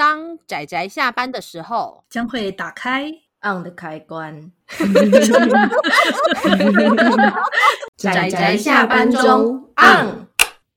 [0.00, 3.12] 当仔仔下班的时候，将会打开
[3.42, 4.50] on 的开关。
[7.98, 10.26] 仔仔下班中 on。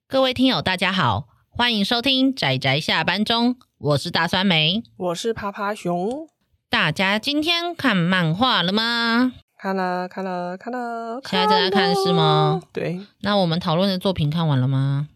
[0.10, 6.28] 各位听友，大家好，欢迎收听仔仔下班中，我是大酸梅，我是趴趴熊。
[6.70, 9.32] 大家今天看漫画了吗？
[9.58, 11.22] 看了，看了，看了。
[11.24, 12.62] 现在正在看是吗？
[12.74, 13.00] 对。
[13.22, 15.08] 那我们讨论的作品看完了吗？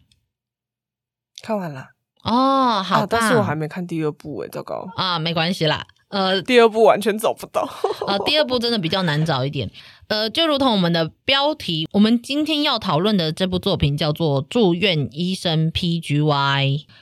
[1.42, 1.90] 看完了。
[2.28, 4.86] 哦，好、啊，但是我还没看第二部诶，糟糕。
[4.96, 7.66] 啊，没关系啦，呃，第二部完全找不到，
[8.06, 9.70] 呃，第二部真的比较难找一点，
[10.08, 16.22] 呃，就如同我们的标题，我们今天要讨论的这部作品叫做《住院医生 PGY》，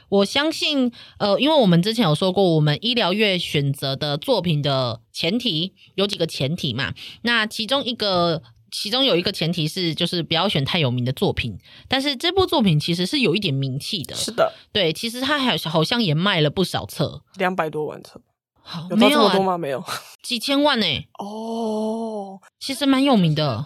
[0.08, 8.42] 我相信，呃，因为我们之前有说过，我们医疗院选择的作品的前提有几个前提嘛，那其中一个。
[8.70, 11.58] 其中有一个前提是，就是不要选太有名的作品。
[11.88, 14.14] 但是这部作品其实是有一点名气的。
[14.14, 18.20] 是的，对，其实它还好像也卖了不少册，两百多万册。
[18.60, 19.56] 好，有到这么多吗？
[19.56, 19.84] 没有，
[20.22, 21.08] 几千万呢、欸。
[21.18, 23.64] 哦，其实蛮有名的。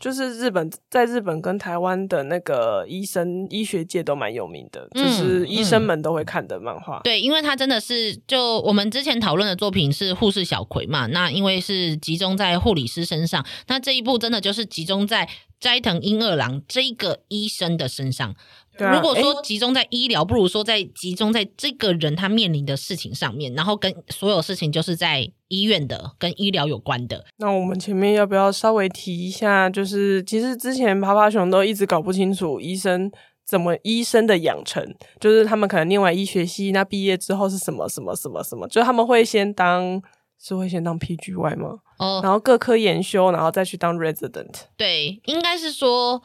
[0.00, 7.00] 就是日本，在日本跟台湾的那个医生医学界都蛮有名的，就是医生们都会看的漫画。
[7.04, 15.28] 对，因为它真的是，就我们之前讨论的作品是护士小葵嘛，那因为是集中在护理师身上，那这一部真的就是集中在
[15.60, 18.34] 斋藤英二郎这个医生的身上。
[18.84, 27.24] 啊、如果说集中在医疗，不如说在集中在这个人他面临的事情上面，然后跟所有事情就是在医院的、跟医疗有关的。
[27.38, 29.68] 那我们前面要不要稍微提一下？
[29.68, 33.10] 就是其实之前趴趴熊都一直搞不清楚医生
[33.44, 40.00] 怎么医生的养成，就是他们可能念完医学系，那毕业之后是什么什么什么什么，就他们会先当
[40.38, 41.78] 是会先当 PGY 吗？
[41.98, 44.62] 哦，然后各科研修，然后再去当 resident。
[44.76, 46.22] 对，应该是说。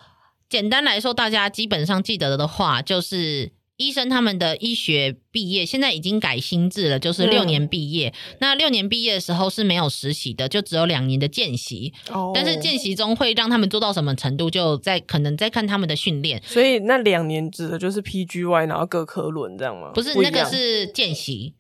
[0.56, 8.08] 简单来说，大家基本上记得的话，就是医生他们的医学毕业，现在已经改新制了，就是六年毕业。
[8.08, 11.92] 嗯、那六年毕业的时候是没有实习的，就只有两年的见习。
[12.10, 16.42] 哦，但是见习中会让他们做到什么程度，就在可能在看他们的训练。
[16.46, 19.92] 所以那两年指的就是 PGY，然后各科轮这样吗？
[19.94, 21.54] 不是，不那个是见习。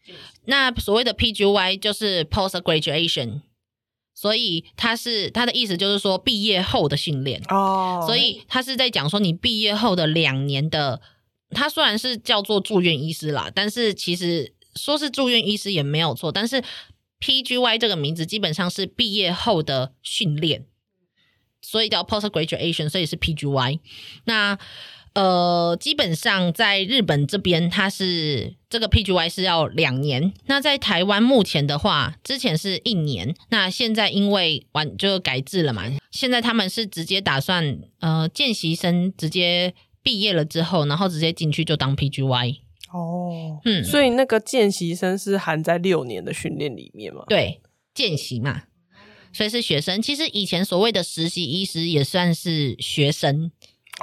[0.45, 3.41] 那所谓的 PGY 就是 Post Graduation。
[4.15, 8.07] 所以他是他的意思就是说毕业后的训练哦，oh.
[8.07, 11.01] 所以他是在讲说你毕业后的两年的，
[11.51, 16.63] 他虽然是叫做住院医师啦，但是其实说是住院医师也没有错，但是
[17.19, 20.65] PGY 这个名字基本上是毕业后的训练，
[21.61, 23.79] 所以叫 Post Graduation，所以是 PGY。
[24.23, 24.57] 那
[25.15, 30.33] 呃，基本上在日本这边，它是这个 PGY 是要两年。
[30.47, 42.57] 那在台湾目前的话，之前是一年，那现在因为完就改制了嘛，现在他们是直接打算呃见习生直接毕业了之后，然后直接进去就当 PGY。
[42.91, 47.23] 哦，嗯，所以那个见习生是含在六年的训练里面吗？
[47.29, 47.61] 对，
[47.93, 48.63] 见习嘛，
[49.31, 50.01] 所以是学生。
[50.01, 53.53] 其实以前所谓的实习医师也算是学生。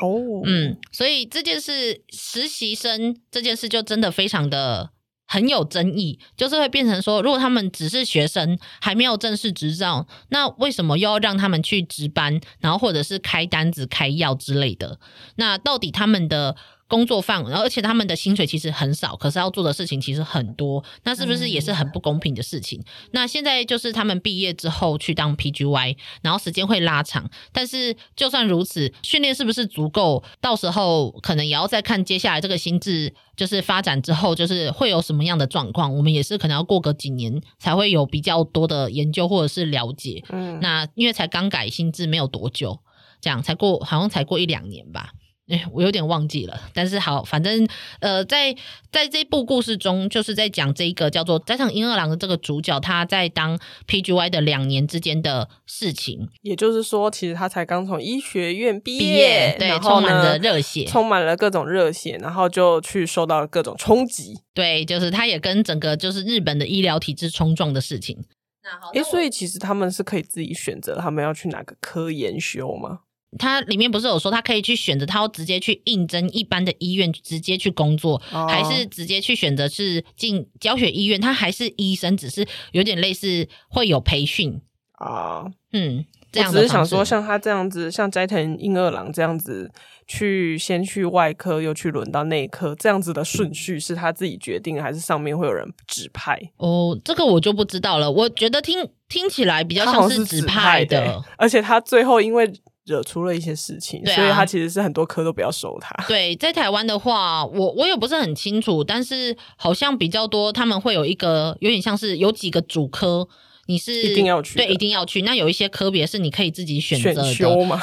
[0.01, 4.91] 哦嗯，所以这件事实习生这件事就真的非常的
[5.27, 14.99] 很有争议，就是会变成说，如果他们只是学生，还没有正式执照，那为什么又要让他们去值班，然后或者是开单子、开药之类的？
[15.37, 16.57] 那到底他们的？
[16.93, 22.85] 工作范围，而且他们的薪水其实很少，可是要做的事情其实很多，那是不是也是很不公平的事情？
[23.13, 30.23] 那现在就是他们毕业之后去当 PGY，然后时间会拉长，但是就算如此，训练是不是足够？
[30.43, 40.23] 到时候可能也要再看接下来这个新制就是发展之后，就是会有什么样的状况，我们也是可能要过个几年才会有比较多的研究或者是了解。
[40.29, 42.81] 嗯，那因为才刚改新制没有多久，
[43.19, 45.15] 这样才过，好像才过一两年吧。
[45.53, 47.69] 哎，我有点忘记了，但是好，反正
[48.01, 48.57] 呃，在
[48.91, 56.27] 在这部故事中，就是在讲这一个叫做斋藤英二郎的这个主角，他在当 PGY 的两年之间的事情。
[56.41, 64.41] 也就是说，其实他才刚从医学院毕业，毕业，对，充满了热血，充满了各种热血，然后就去受到了各种冲击。
[64.55, 68.25] 对，就是他也跟整个就是日本的医疗体制冲撞的事情。
[68.65, 73.01] 那好，哎，所以其实他们是可以自己选择他们要去哪个科研修吗？
[73.39, 81.19] 他里面不是有说，他可以去选择，他要直接去应征一般的医院，直接去工作，哦、还是直接去选择是进教学医院？
[81.19, 84.61] 他还是医生，只是有点类似会有培训
[84.99, 85.47] 啊。
[85.73, 89.73] 嗯，这样只是想说，像他这样子，像斋藤英二郎这样子，
[90.07, 96.39] 去先去外科，又去轮到内科，这样子的顺序是他自己决定，还是上面会有人指派？
[96.59, 98.11] 哦，这个我就不知道了。
[98.11, 102.53] 我觉得听听起来比较像是指派的，派的，而且他最后因为。
[102.85, 105.95] 惹出了一些事情，啊、所以他其实是很多科都不要收他。
[106.09, 113.29] 对，在台湾的话，我我也不是很清楚，但是好像比较多，他们会有一个有点像是有几个主科。
[113.73, 115.23] 你是一定要去，对，一定要去。
[115.23, 117.35] 那有一些科别是你可以自己选择的，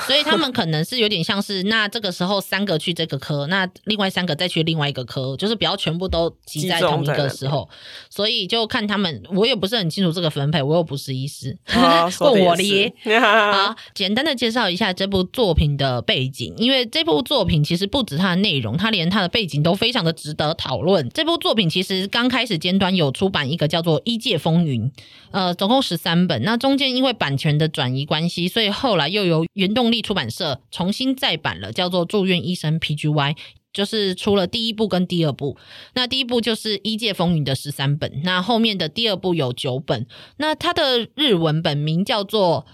[0.05, 7.67] 所以他们可能是有点像是，那这个时候三个去这个科，那另外三个再去另外一个科，就是不要全部都挤在同一个时候。
[8.09, 12.93] 所以就看他们，我也不是很清楚这个分配，我又不是医师， 啊、问我的耶。
[13.19, 21.09] 好， 简单的介绍一下这部作品的背景，因为这部作品其实不止它的内容，它连它的背景都非常的值得讨论。
[21.09, 24.83] 这部作品其实刚开始尖端有出版一个叫做《医界风云》，
[25.31, 26.43] 呃，总共十三本。
[26.43, 33.33] 那中间因为版权的转移关系，所以后来又由原动力出版社重新再版了，叫做《住院医生 PGY》，
[33.71, 35.57] 就是出了第一部跟第二部。
[35.93, 40.07] 那第一部就是《医界风云》的十三本，那后面的第二部有九本。
[40.37, 42.65] 那它的日文本名叫做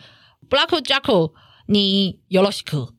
[0.50, 1.34] 《Black Jackal
[1.68, 2.92] 你 Yoroshiku》，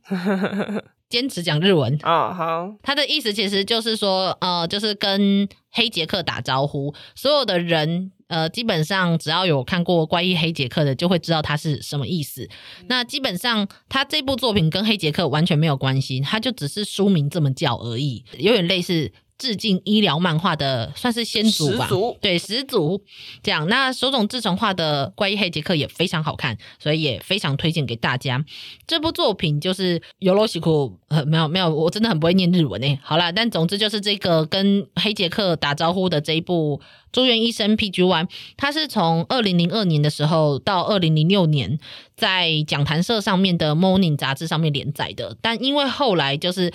[1.08, 2.34] 坚持讲日文啊。
[2.34, 8.12] 好，他的意思其实就是说，呃，就是跟黑杰克打招呼，所有的人。
[8.28, 12.48] 呃，基本上只要有看过《怪医黑杰克》的，就会知道它是什么意思。
[12.88, 19.12] 那基本上他这部作品跟黑杰克完全没有关系，他就只是书名这么叫而已，有点类似。
[19.38, 21.88] 致敬医疗漫画的算是先祖吧，
[22.20, 23.02] 对，始祖
[23.42, 23.68] 这样。
[23.68, 28.42] 那手冢治虫画的怪医黑杰克也非常好看，所以也非常推荐给大家。
[28.86, 32.98] 这部作品就是尤罗西库，呃，没有没有，我真的很不会念日文诶。
[33.02, 36.80] 好啦，但总之就是这个跟黑杰克打招呼的这一部
[37.12, 38.24] 《住院医生 PG One》，
[38.56, 41.78] 它是从二零零二年的时候到二零零六年
[42.16, 46.72] 在讲谈社上面的《Morning》杂志上面连载的，但因为后来就是。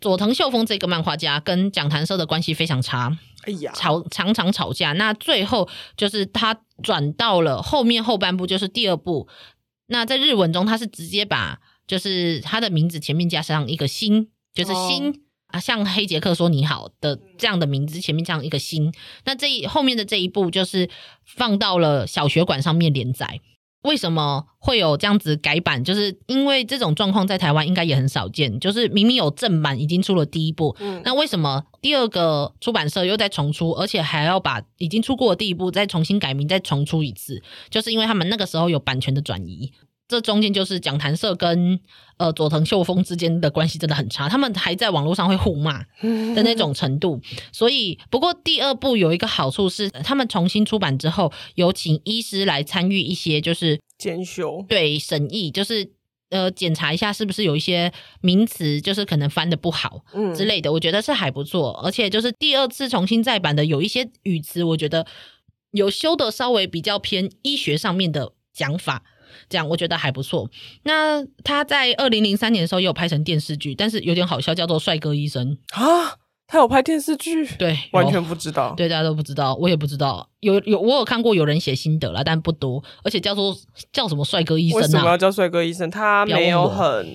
[0.00, 4.92] 佐藤秀峰这个漫画家跟讲谈社的关系非常差，哎呀，吵常常吵架。
[4.92, 9.28] 那最后就是他转到了后面后半部，就是第二部。
[9.86, 15.14] 那在日文中，他是直接把就是他的名字前面加上一个心，就是心、哦、
[15.48, 18.92] 啊，像黑杰克说你好的这样的名字前面加上一个心。
[19.24, 20.88] 那这一后面的这一部就是
[21.26, 23.40] 放到了小学馆上面连载。
[23.82, 25.82] 为什么会有这样子改版？
[25.82, 28.60] 就是因为这种状况在台湾应该也很少见。
[28.60, 37.42] 就是明明有正版已经出了第一部，嗯，那为什么第二个出版社又再重出，而且还要把已经出过的第一部再重新改名，再重出一次？
[37.70, 39.72] 就是因为他们那个时候有版权的转移。
[40.10, 41.78] 这中间就是讲谈社跟
[42.16, 45.78] 呃佐藤秀峰之间的关系真的很差，他们还在网络上会互骂
[46.34, 47.20] 的那种程度。
[47.52, 55.88] 所以，不过第二部有一个好处是，他们重新出版之后，有请医师来参与一些就是检修，对审议，就是
[56.30, 60.04] 呃检查一下是不是有一些名词就是可能翻的不好
[60.34, 60.72] 之类的。
[60.72, 65.06] 我觉得是还不错，而且就是第二次重新再版的有一些语词，我觉得
[65.70, 69.04] 有修的稍微比较偏医学上面的讲法。
[69.48, 70.48] 这样我觉得还不错。
[70.84, 76.16] 那他在二零零三年的时候也有拍成电视剧，但是有点好笑，叫做《帅哥医生》啊。
[76.52, 77.46] 他有拍电视剧？
[77.46, 78.74] 对，完全不知道。
[78.76, 80.28] 对，大家都不知道，我也不知道。
[80.40, 82.82] 有有，我有看过有人写心得了，但不多。
[83.04, 83.56] 而且叫做
[83.92, 84.82] 叫什么帅哥医生啊？
[84.82, 85.88] 为什么要叫帅哥医生？
[85.88, 87.06] 他没有很，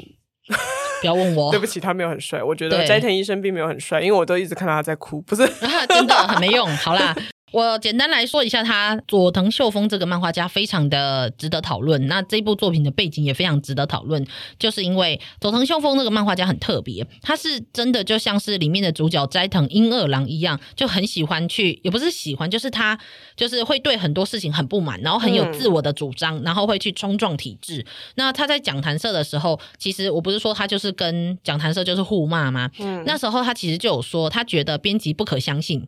[1.01, 1.51] 不要问我。
[1.51, 2.41] 对不起，他没有很帅。
[2.41, 5.45] 我觉得斋藤医生并没有很帅，因为我都一直看到他在哭，不是？
[5.89, 6.65] 真的很没用。
[6.77, 7.13] 好啦。
[7.55, 12.05] 我简单来说一下他，他佐藤秀峰这个漫画家非常的值得讨论。
[12.07, 14.27] 那这部作品的背景也非常值得讨论，
[14.59, 22.99] 就是因为佐藤秀峰这个漫画家很特别，他是真的就像是里面的主角斋藤英二郎一样，就很喜欢去，也不是喜欢，就是他
[23.37, 27.85] 就是会对很多事情很不满，然后很有自我的主张，然后会去冲撞体制。
[28.15, 32.69] 那他在讲谈社的时候，其实我不是说他就是跟讲谈社就是互骂吗？
[32.79, 35.87] 嗯，那时候他其实就有说，他觉得编辑不可相信。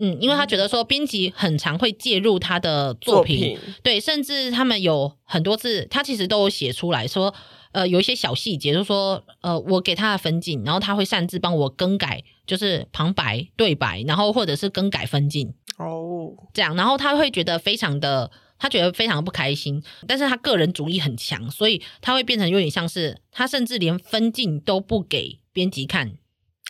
[0.00, 7.34] 嗯，因为他觉得说编辑很常会介入他的作品，作品，对，甚至他们有很多次，他其实都有写出来说，
[7.72, 26.18] 呃，有一些小细节，就是说，呃，我给他的分镜，然后他会擅自帮我更改，就是旁白、对白，然后或者是更改分镜，哦，这样，然后他会觉得非常的，他觉得非常的不开心，但是他个人主义很强，所以他会变成有点像是，他甚至连分镜都不给编辑看。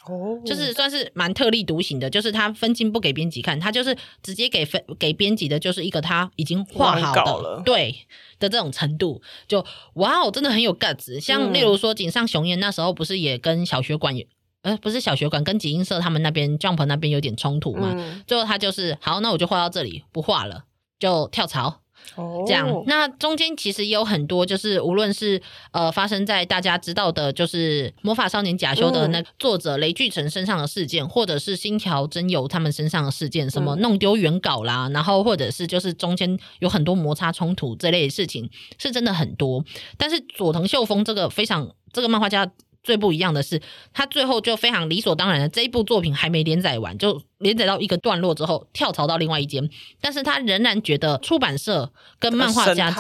[0.09, 7.95] 哦，就是算是蛮特立独行的，就是他分镜不给编辑看，他就是直接给分给编辑的，就是一个他已经画好的了，对
[8.38, 11.21] 的这种程度，就哇哦，真的很有 guts。
[11.21, 14.15] 像例如说井上雄彦那时候不是也跟小学馆，
[14.62, 20.65] 呃，不是小学馆，跟集英社他们那边 Jump 那边有点冲突嘛，嗯，最后他就是好，那我就画到这里，不画了，
[20.99, 21.81] 就跳槽。
[22.17, 25.41] 哦，这样，那中间其实也有很多，就是无论是
[25.73, 39.65] 呃发生在大家知道的，就是魔法少年假修的那作者雷巨成身上的事件，嗯、或者是新条真由他们身上的事件，什么弄丢原稿啦，嗯、然后或者是就是中间有很多摩擦冲突这类的事情，是真的很多。
[39.97, 42.50] 但是佐藤秀峰这个非常这个漫画家。
[42.85, 43.61] 最不一样的是，
[43.93, 49.68] 他最后就非常理所当然的这一部作品还没连载完，就连载到一个段落之后跳槽到另外一间，
[50.00, 52.95] 但是他仍然觉得出版社跟漫画家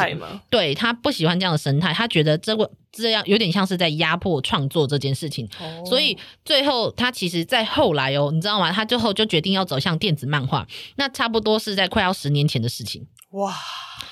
[0.48, 8.72] 对他不喜欢这样的生态，他觉得这个这样有点像是在压迫创作这件事情，哦、所以最后他其实，在后来哦，你知道吗？
[8.72, 10.66] 他最后就决定要走向电子漫画，
[10.96, 13.54] 那差不多是在快要十年前的事情，哇。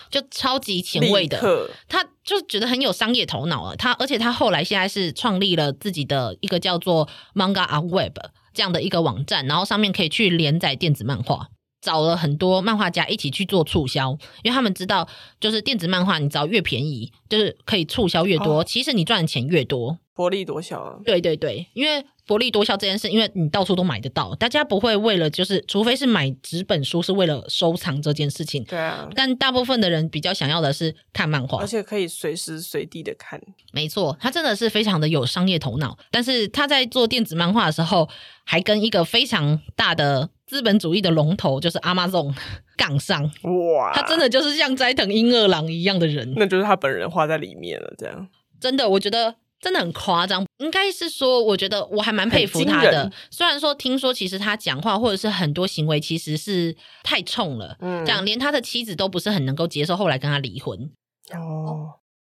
[0.08, 3.76] 就超级前卫的，他就觉得很有商业头脑了。
[3.76, 8.16] 他而且他后来现在是创立了自己的一个叫做 Manga on Web
[8.56, 11.48] 这样的一个网站，然后上面可以去连载电子漫画，
[11.80, 14.10] 找了很多漫画家一起去做促销，
[14.42, 15.06] 因为他们知道，
[15.38, 20.96] 就是电子漫画你只要越便宜，就是可以促销越多，哦、其实你赚的钱越多，薄利多销啊。
[21.04, 22.04] 对对对，因为。
[22.26, 28.64] 薄利多销这件事，因为你到处都买得到，大家不会为了就是，除非是买纸本书是为了收藏这件事情。
[28.64, 33.40] 对啊，但大部分的人比较想要的是看漫画，而且可以随时随地的看。
[33.72, 35.96] 没错，他真的是非常的有商业头脑。
[36.10, 38.08] 但是他在做电子漫画的时候，
[38.44, 42.34] 还跟一个非常大的资本主义的龙头，就是 Amazon
[42.76, 43.22] 杠上。
[43.22, 47.94] 哇，他真的就是像斋藤英二郎一样的人，那就是他本人画在里面了。
[47.96, 48.26] 这样
[48.60, 49.36] 真的，我觉得。
[49.60, 53.10] 真的很夸张，应该是说，我觉得我还蛮佩服他的。
[53.30, 60.90] 虽然说听说，其实他讲话或者是很多行为其实是太冲了，嗯，这样连他的妻子都不是很能够接受，后来跟他离婚。
[61.32, 61.94] 哦，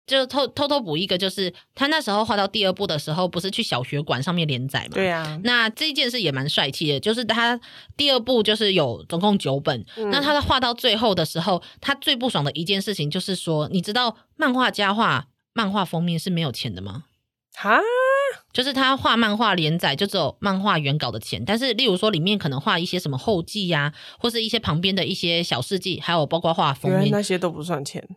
[0.08, 4.92] 就偷偷偷补一个，就是他那时候画到第二部的时候，不是去小学馆上面连载嘛？
[4.94, 5.40] 对啊。
[5.44, 7.60] 那这件事也蛮帅气的，就是他
[7.96, 17.04] 第二部就是有总共九本，嗯，那他在画到最后的时候，他最不爽的一件事情就是说，你知道漫画家画漫画封面是没有钱的吗？
[17.62, 17.78] 哈，
[18.54, 28.08] 就是他画漫画连载就只有漫画原稿的钱，但是例如说里面可能画一些什么后记呀、啊，或是一些旁边的一些小事迹，还有包括画封面，那些都不算钱。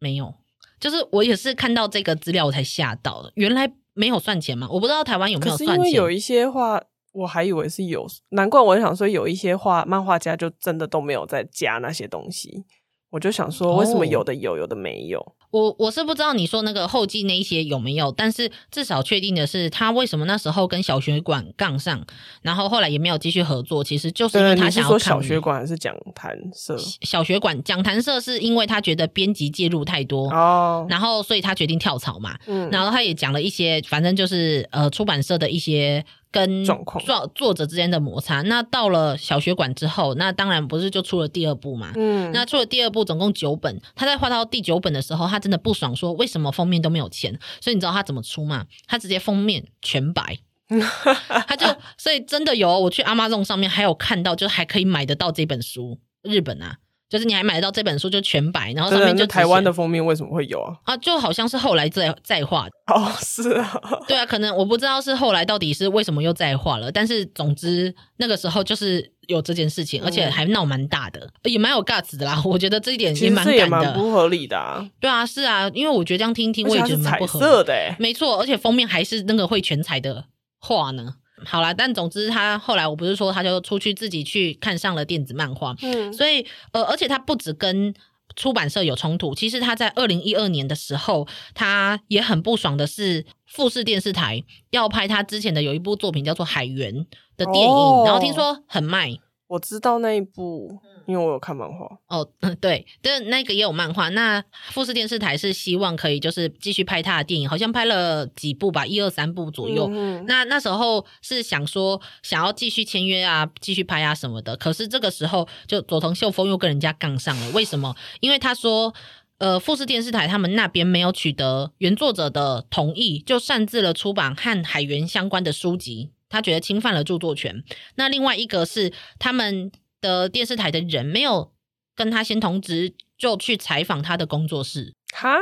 [0.00, 0.34] 没有，
[0.80, 4.68] 就是我也是看到这个资料我才吓到的，原来没有算钱嘛？
[4.68, 5.76] 我不知道台湾有没有算钱。
[5.76, 12.64] 因为有一些画，我还以为是有，难怪我想说有一些画漫画家就真的都没有在加那些东西。
[13.10, 15.36] 我就想说，为什么有的有，有的没有？
[15.52, 22.04] 哦、我我是不知道你说那个后记那一些有没有，但是至少确定的是，他为什么那时候跟小学馆杠上，
[22.40, 24.88] 然后后来也没有继续合作，其实就是因为他想要。
[24.88, 26.76] 说小学馆还是讲谈社？
[27.02, 32.36] 小学馆讲谈社是因为他觉得编辑介入太多哦，然后所以他决定跳槽嘛。
[32.46, 36.04] 嗯，然后他也讲了一些，反正就是呃出版社的一些。
[36.32, 41.92] 跟作作者之间的摩擦，那到了小学馆之后，那当然不是就出了第二部嘛。
[41.94, 43.80] 嗯，那出了第二部，总共九本。
[43.94, 47.38] 他在画到第九本的时候，他真的不爽，说为什么封面都没有钱？
[47.60, 48.64] 所以你知道他怎么出吗？
[48.86, 50.38] 他直接封面全白，
[51.46, 51.66] 他就
[51.98, 56.78] 所以真的有，我去 Amazon 上面还有看到，就是还可以买得到这本书，日本啊。
[57.12, 60.74] 就是你还买得到这本书，就全白，然后上面就台湾的封面为什么会有啊？
[60.84, 63.78] 啊，就好像是后来再再画的哦，是啊，
[64.08, 72.42] 对啊，可能我不知道是后来到底是为什么又再画了，但是总之那个时候就是有这件事情，而且还闹蛮大的，嗯、也蛮有 guts 的啦。
[72.46, 74.88] 我觉得这一点也蛮感的，蛮不合理的啊。
[74.98, 77.66] 对啊，是啊，因为我觉得这样听一听，我也觉得蛮不合理。
[77.66, 80.24] 的、欸，没错，而且封面还是那个会全彩的
[80.58, 81.16] 画呢。
[81.44, 87.94] 好啦，但总之他后来我不是说他就出去自己去看上了电子漫画，嗯，所以呃，而且他不止跟
[88.34, 96.94] 出版社有冲突，其实他在二零一二年的时候，他也很不爽的是富士电视台要拍他之前的有一部作品叫做《海猿》
[97.36, 99.18] 的电影，哦，然后听说很卖，
[99.48, 100.80] 我知道那一部。
[101.06, 102.28] 因为我有看漫画哦，
[102.60, 104.08] 对，但那个也有漫画。
[104.10, 109.88] 那富士电视台是希望可以就是继续拍他的电影，好像拍了几部吧，一二三部左右。
[109.90, 114.56] 嗯嗯，那那时候是想说想要继续签约啊，继续拍啊什么的。
[114.56, 117.94] 可是这个时候就佐藤秀峰又跟人家杠上了，为什么？
[118.20, 118.94] 因为他说，
[119.38, 127.62] 呃，富士电视台他们那边没有取得原作者的同意，就擅自了出版和海员相关的书籍，他觉得侵犯了著作权。
[127.96, 129.70] 那另外一个是他们。
[130.02, 131.54] 的电视台的人没有
[131.96, 134.92] 跟他先通知，就去采访他的工作室。
[135.14, 135.38] 哈，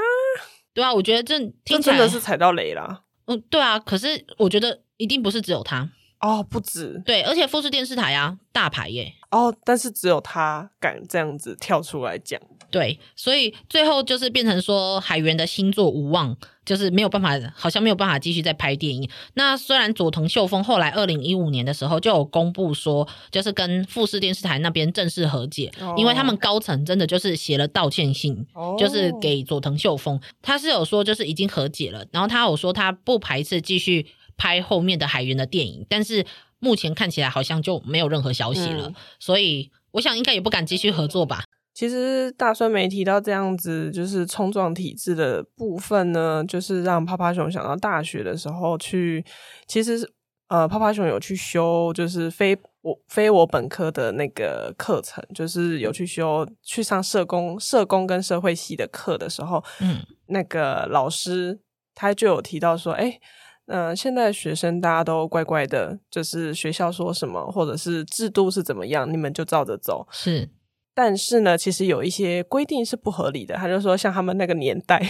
[0.72, 3.02] 对啊，我觉得这听起来真的是踩到雷了。
[3.24, 5.90] 嗯，对啊，可是我觉得一定不是只有他
[6.20, 7.02] 哦，不止。
[7.04, 9.14] 对，而且富士电视台啊，大牌耶。
[9.30, 12.40] 哦，但是只有他敢这样子跳出来讲。
[12.70, 19.10] 对，所以最后就是变成说海源的星座无望，就是没有办法，好像没有办法继续再拍电影。
[19.34, 34.06] 那虽然佐藤秀峰后来二零一五年的时候就有公布说，就是跟富士电视台那边正式和解，哦、因为他们高层真的就是写了道歉信，哦、就是给佐藤秀峰，他是有说就是已经和解了，然后他有说他不排斥继续
[34.36, 36.24] 拍后面的海源的电影，但是
[36.60, 41.42] 目前看起来好像就没有任何消息了，嗯、所以我想应该也不敢继续合作吧。
[41.72, 49.24] 其实大酸梅提到这样子，就是冲撞体制的部分呢，就是让趴趴熊想到大学的时候去，
[49.66, 50.06] 其实
[50.48, 61.60] 呃，趴趴熊有去修，就是非我非我本科的那个课程，就是有去修去上社工、社工跟社会系的课的时候，嗯，那个老师
[61.94, 63.18] 他就有提到说，哎，
[63.70, 70.48] 嗯、呃，现在学生大家都乖乖的，就是学校说什么或者是制度是怎么样，你们就照着走，是。
[70.92, 73.54] 但是呢，其实有一些规定是不合理的。
[73.54, 75.00] 他就说，像他们那个年代，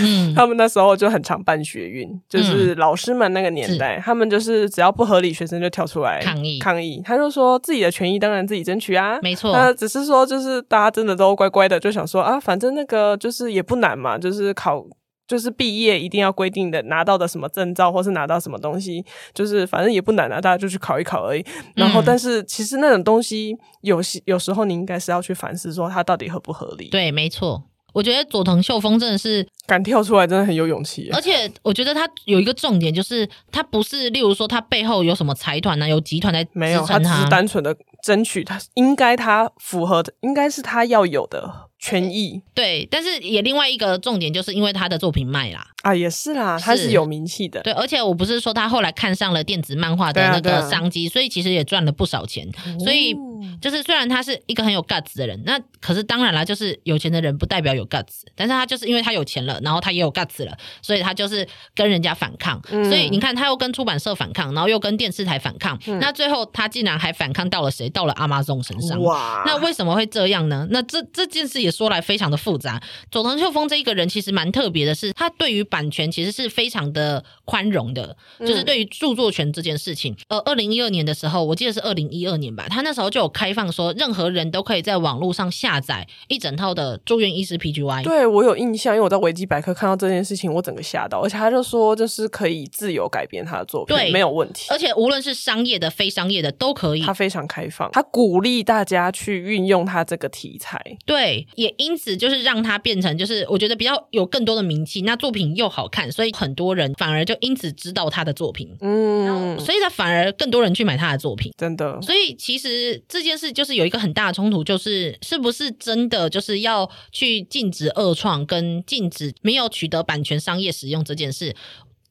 [0.00, 7.02] 嗯， 他们那时候就很常办学运，就是老师们那个年代，嗯、他们就是只要不合理，学生就跳出来抗议抗议。
[7.04, 9.52] 他就说，自己的权益当然自己争取啊，没错。
[9.52, 14.86] 那只是说，就是大家真的都乖乖的，就想说啊，反正那个就是也不难嘛，就是考。
[15.28, 19.04] 就是毕业一定要规定的拿到的什么证照，或是拿到什么东西，
[19.34, 21.44] 就是反正也不难啊，大家就去考一考而已。
[21.76, 26.88] 然后，但是其实那种东西有些有时候你应该是要去反思，说它到底合不合理。
[26.88, 27.62] 对，没错。
[27.94, 31.10] 我觉得佐藤秀峰真的是敢跳出来，真的很有勇气。
[31.12, 41.67] 而且我觉得他有一个重点，就是他不是，例如说他背后有什么财团呢，有集团在支撑他，没有，他只是单纯的争取他应该他符合的，应该是他要有的。
[41.78, 42.42] 权益。
[42.54, 45.66] 对，但是也另外一个重点，就是因为他的作品卖啦。
[45.82, 52.48] 啊，也是啦，他是有名气的，对，而且我不是说他后来看上了电子漫画的那个商机，所以其实也赚了不少钱。
[52.80, 53.14] 所以
[53.60, 62.60] 就是虽然他是一个很有 guts 的人，那可是当然啦，就是有钱的人不代表有 guts，但是他就是因为他有钱了，然后他也有 guts 了，所以他就是跟人家反抗。
[62.68, 67.88] 所以你看，他又跟出版社反抗，然后又跟电视台反抗，那最后他竟然还反抗到了谁？
[67.88, 69.00] 到了 Amazon 身上。
[69.02, 70.66] 哇，那为什么会这样呢？
[70.70, 71.72] 那这这件事也。
[71.78, 80.16] 说来非常的复杂，佐藤秀峰这一个人其实蛮特别的是，是他对于版权其实是非常的宽容的，嗯、就是对于著作权这件事情。
[80.26, 88.04] 呃，二零一二年的时候，我记得是二零一二年吧，他那时候就有开放说，任何人都可以在网络上下载一整套的住院医师 PGY。
[88.04, 94.66] 对，我有印象，因为我在维基百科看到这件事情，我整个吓到，而且他就说，就是可以自由改编他的作品，对，没有问题。
[94.70, 100.80] 而且无论是商业的、非商业的都可以，他非常开放，他鼓励大家去运用他这个题材。
[101.04, 101.46] 对。
[101.54, 112.00] 也因此，就是让他变成，就是我觉得比较有更多的名气，那作品又好看，所以很多人反而就因此知道他的作品，嗯，所以他反而更多人去买他的作品，真的。
[112.00, 121.54] 所以其实这件事就是有一个很大的冲突，就是是不是真的就是要去禁止二创跟禁止没有取得版权商业使用这件事？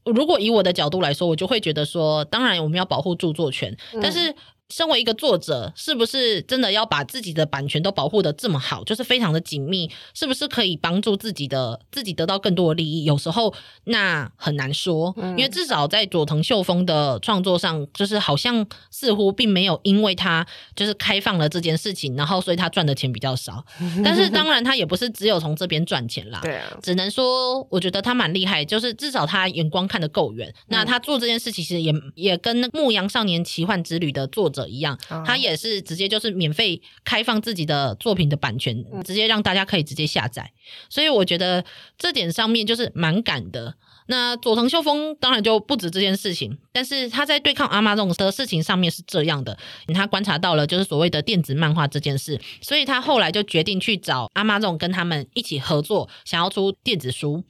[0.06, 4.34] 如果以我的角度来说，我就会觉得说，当然我们要保护著作权，但是。
[4.70, 8.84] 身为一个作者，是不是真的要把自己的版权都保护的这么好？
[8.84, 13.06] 就是非常的紧密，是不是可以帮助自己的自己得到更多的利益？
[13.06, 13.54] 有时候
[13.86, 23.64] 那很难说，嗯、因为至少在佐藤秀峰的创作上，就是好像似乎并没有因为他就是开放了这件事情，然后所以他赚的钱比较少。
[24.04, 30.50] 但是当然他也不是只有从这边赚钱啦，对啊，只能说我觉得他蛮厉害，就是至少他眼光看得够远。
[30.50, 34.57] 嗯、那他做这件事其实也也跟那《牧羊少年奇幻之旅》的作者。
[34.58, 40.52] 者一样，他也是直接就是免费开放自己的作品的版权，直接让大家可以直接下载，
[40.90, 41.64] 所以我觉得
[41.98, 43.76] 这点上面就是蛮敢的。
[44.10, 49.58] 那佐藤秀峰当然就不止这件事情，但是他在对抗 Amazon 的事情上面是这样的，
[49.96, 57.44] 他观察到了就是所谓的电子漫画这件事，所以他后来就决定去找 Amazon 跟他们一起合作，想要出电子书、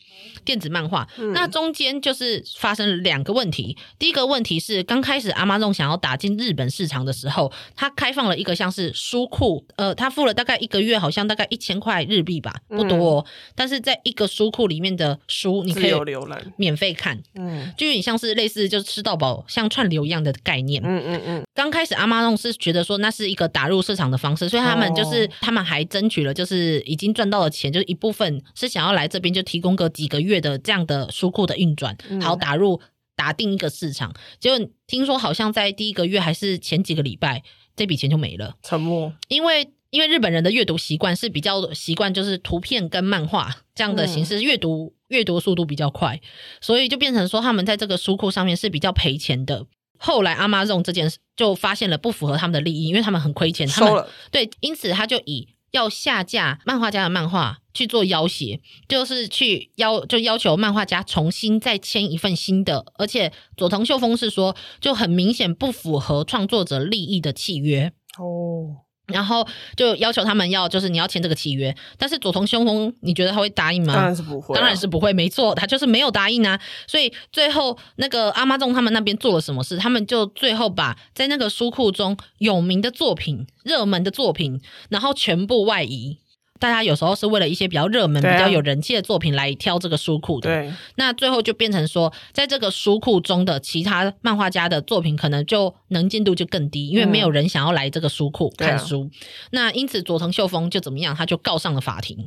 [0.45, 1.05] 电子漫画。
[1.17, 16.53] 嗯、那中间就是发生了两个问题，第一个问题是刚开始 Amazon 想要打进日本市场的时候，他开放了一个像是书库，呃，他付了大概一个月，好像大概一千块日币吧，不多、哦，嗯、但是在一个书库里面的书，你可以有浏览。
[16.55, 21.43] 免费看，嗯，就有点像是类似就是吃到饱，像串流一样的概念，嗯嗯嗯。
[21.53, 32.79] 刚开始 Amazon 是觉得说那是一个打入市场的方式，所以他们就是、哦、他们还争取了，就是已经赚到了钱，就是一部分是想要来这边就提供个几个月的这样的书库的运转，好打入
[33.15, 34.13] 打定一个市场。
[34.39, 37.41] 结果听说好像在第一个月还是前几个礼拜，
[37.75, 39.71] 这笔钱就没了，沉默，因为。
[39.89, 46.19] 因为日本人的阅读习惯是比较习惯，就是图片跟漫画这样的形式阅读，阅读速度比较快，
[46.61, 49.65] 所以就变成说他们在这个书库上面是比较赔钱的。
[49.97, 68.83] 后来 Amazon 这件事就发现了不符合他们的利益，因为他们很亏钱，他们对，因此他就以要下架漫画家的漫画去做要挟，就是去要就要求漫画家重新再签一份新的，而且佐藤秀峰是说就很明显不符合创作者利益的契约哦。
[69.07, 73.93] 然后就要求他们要，就是你要签这个契约，但是佐藤秀峰，你觉得他会答应吗？
[73.93, 76.59] 当然是不会啊，当然是不会，没错，他就是没有答应啊。
[76.87, 79.77] 所以最后那个 Amazon 他们那边做了什么事？
[79.77, 86.17] 他们就最后把在那个书库中有名的作品、热门的作品，然后全部外移。
[86.59, 90.49] 大家有时候是为了一些比较热门、啊、比较有人气的作品来挑这个书库的。
[90.49, 99.09] 对，那最后就变成说，在这个书库中的其他漫画家的作品，可能就能见度就更低，因为没有人想要来这个书库看书。
[99.51, 101.15] 那因此，佐藤秀峰就怎么样？
[101.15, 102.17] 他就告上了法庭。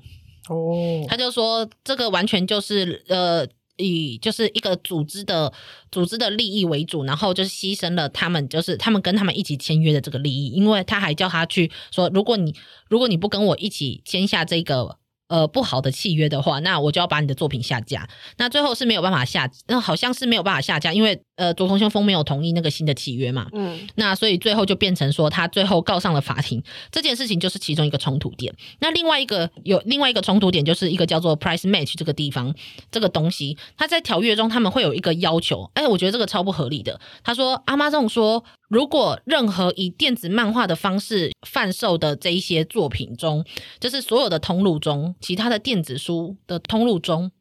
[0.48, 3.46] 哦，他就说这个完全就是呃。
[3.80, 5.52] 以就是一个组织的
[5.90, 12.54] 组织的利益为主，然后就是牺牲了他们，就是他们跟他们一起签约的这个利益，因为他还叫他去说，如果你
[12.88, 14.98] 如果你不跟我一起签下这个。
[15.30, 18.08] 呃，不好的契约的话，那我就要把你的作品下架。
[18.38, 23.48] 那最后是没有办法下，那好像是没有办法下架，因为呃，佐藤秀峰没有同意那个新的契约嘛。
[23.52, 26.62] 嗯，那所以最后就变成说，他最后告上了法庭。
[26.92, 28.54] 这件事情就是其中一个冲突点。
[28.80, 32.54] 那另外一个有另外一个冲突点，就是一个叫做 price match 这个地方，
[32.90, 35.70] 这个东西，他在条约中他们会有一个要求。
[35.72, 37.00] 哎，我觉得这个超不合理的。
[37.24, 38.44] 他说，Amazon 说。
[38.68, 43.44] 如果任何以电子漫画的方式贩售的这一些作品中，
[43.80, 47.32] 就是所有的通路中，其他的电子书的通路中，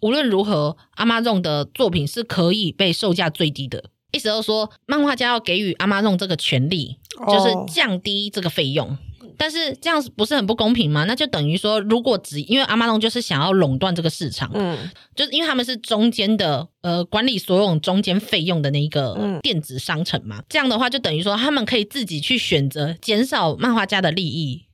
[0.00, 3.84] 无论如何，Amazon 的作品是可以被售价最低的。
[4.12, 8.98] 意思就是说，漫画家要给予 Amazon 这个权利，就是降低这个费用。
[9.36, 11.04] 但是这样不是很不公平吗？
[11.04, 14.76] 那就等于说，如果只因为 Amazon 就是想要垄断这个市场，嗯，
[15.16, 20.40] 就是因为他们是中间的，呃，管理所有中间费用的那一个电子商城嘛。
[20.40, 24.64] 嗯，这样的话，就等于说他们可以自己去选择减少漫画家的利益。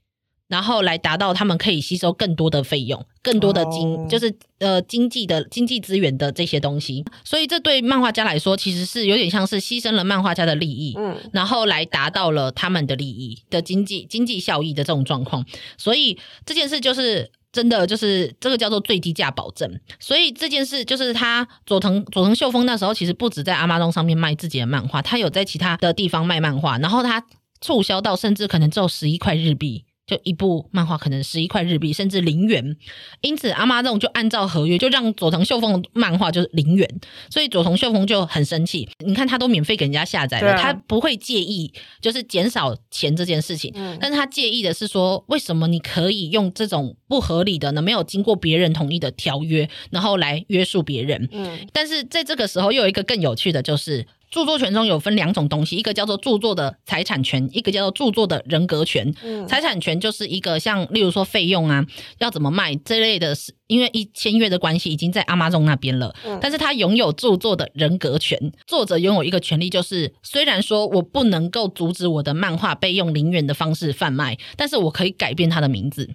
[0.49, 4.09] 然后来达到他们可以吸收更多的费用，更多的经，oh.
[4.09, 15.45] 就是呃经济的经济资源的这些东西，所以这对漫画家来说其实是有点像是牺牲了漫画家的利益，嗯，然后来达到了他们的利益的经济经济效益的这种状况，
[15.77, 27.27] 所以这件事就是真的就是这个叫做最低价保证，所以这件事就是他佐藤佐藤秀峰那时候其实不止在 Amazon 上面卖自己的漫画，他有在其他的地方卖漫画，然后他
[27.61, 29.85] 促销到甚至可能只有十一块日币。
[30.07, 32.77] 就一部漫画可能十一块日币，甚至零元，
[33.23, 36.89] 因此 Amazon 就按照合约就让佐藤秀峰的漫画就是零元，
[37.29, 38.89] 所以佐藤秀峰就很生气。
[39.05, 47.83] 你看他都免费给人家下载了，啊、他不会介意就是减少钱这件事情，嗯、但是他介意的是说，为什么你可以用这种不合理的呢？
[47.83, 51.29] 没有经过别人同意的条约，然后来约束别人。
[51.33, 54.07] 嗯，但是在这个时候又有一个更有趣的就是。
[54.31, 59.15] 著作权中有分两种东西，一个叫做著作的财产权，一个叫做著作的人格权。
[59.23, 61.85] 嗯，财产权就是一个像例如说费用啊，
[62.19, 66.15] 要怎么卖这类的，是因为一签约的关系已经在 Amazon 那边了。
[66.25, 76.11] 嗯，但是他拥有著作的人格权，作者拥有一个权利，就是虽然说我不能够阻止我的漫画被用零元的方式贩卖，但是我可以改变他的名字。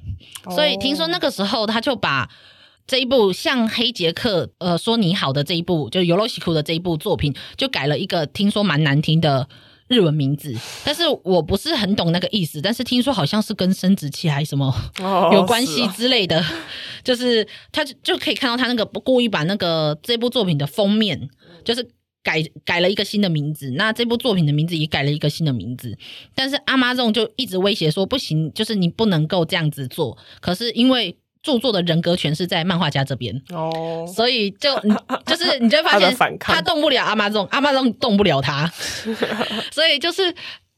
[0.45, 2.29] 哦，所以听说那个时候他就把。
[2.87, 9.47] 这一部像黑杰克呃说你好的这一部，就尤罗西库的这一部作品，就改了一个听说蛮难听的
[9.87, 14.73] 日文名字，但是我不是很懂那个意思，但是听说好像是跟生殖器还是什么
[15.33, 16.65] 有关系之类的，哦是啊、
[17.03, 21.29] 就是他就就可以看到他那个不故意把那个这部作品的封面
[21.63, 21.87] 就是
[22.23, 25.97] 改改了一个新的名字，那这部作品的名字也改了一个新的名字，
[26.35, 31.17] 但是 Amazon 就一直威胁说不行，就是你不能够这样子做，可是因为。
[31.43, 33.41] 著作的人格权是在漫画家这边。
[33.51, 34.73] 哦，所以就
[35.25, 38.71] 就是你就会发现他动不了 Amazon，Amazon 动不了他，
[39.71, 40.33] 所以就是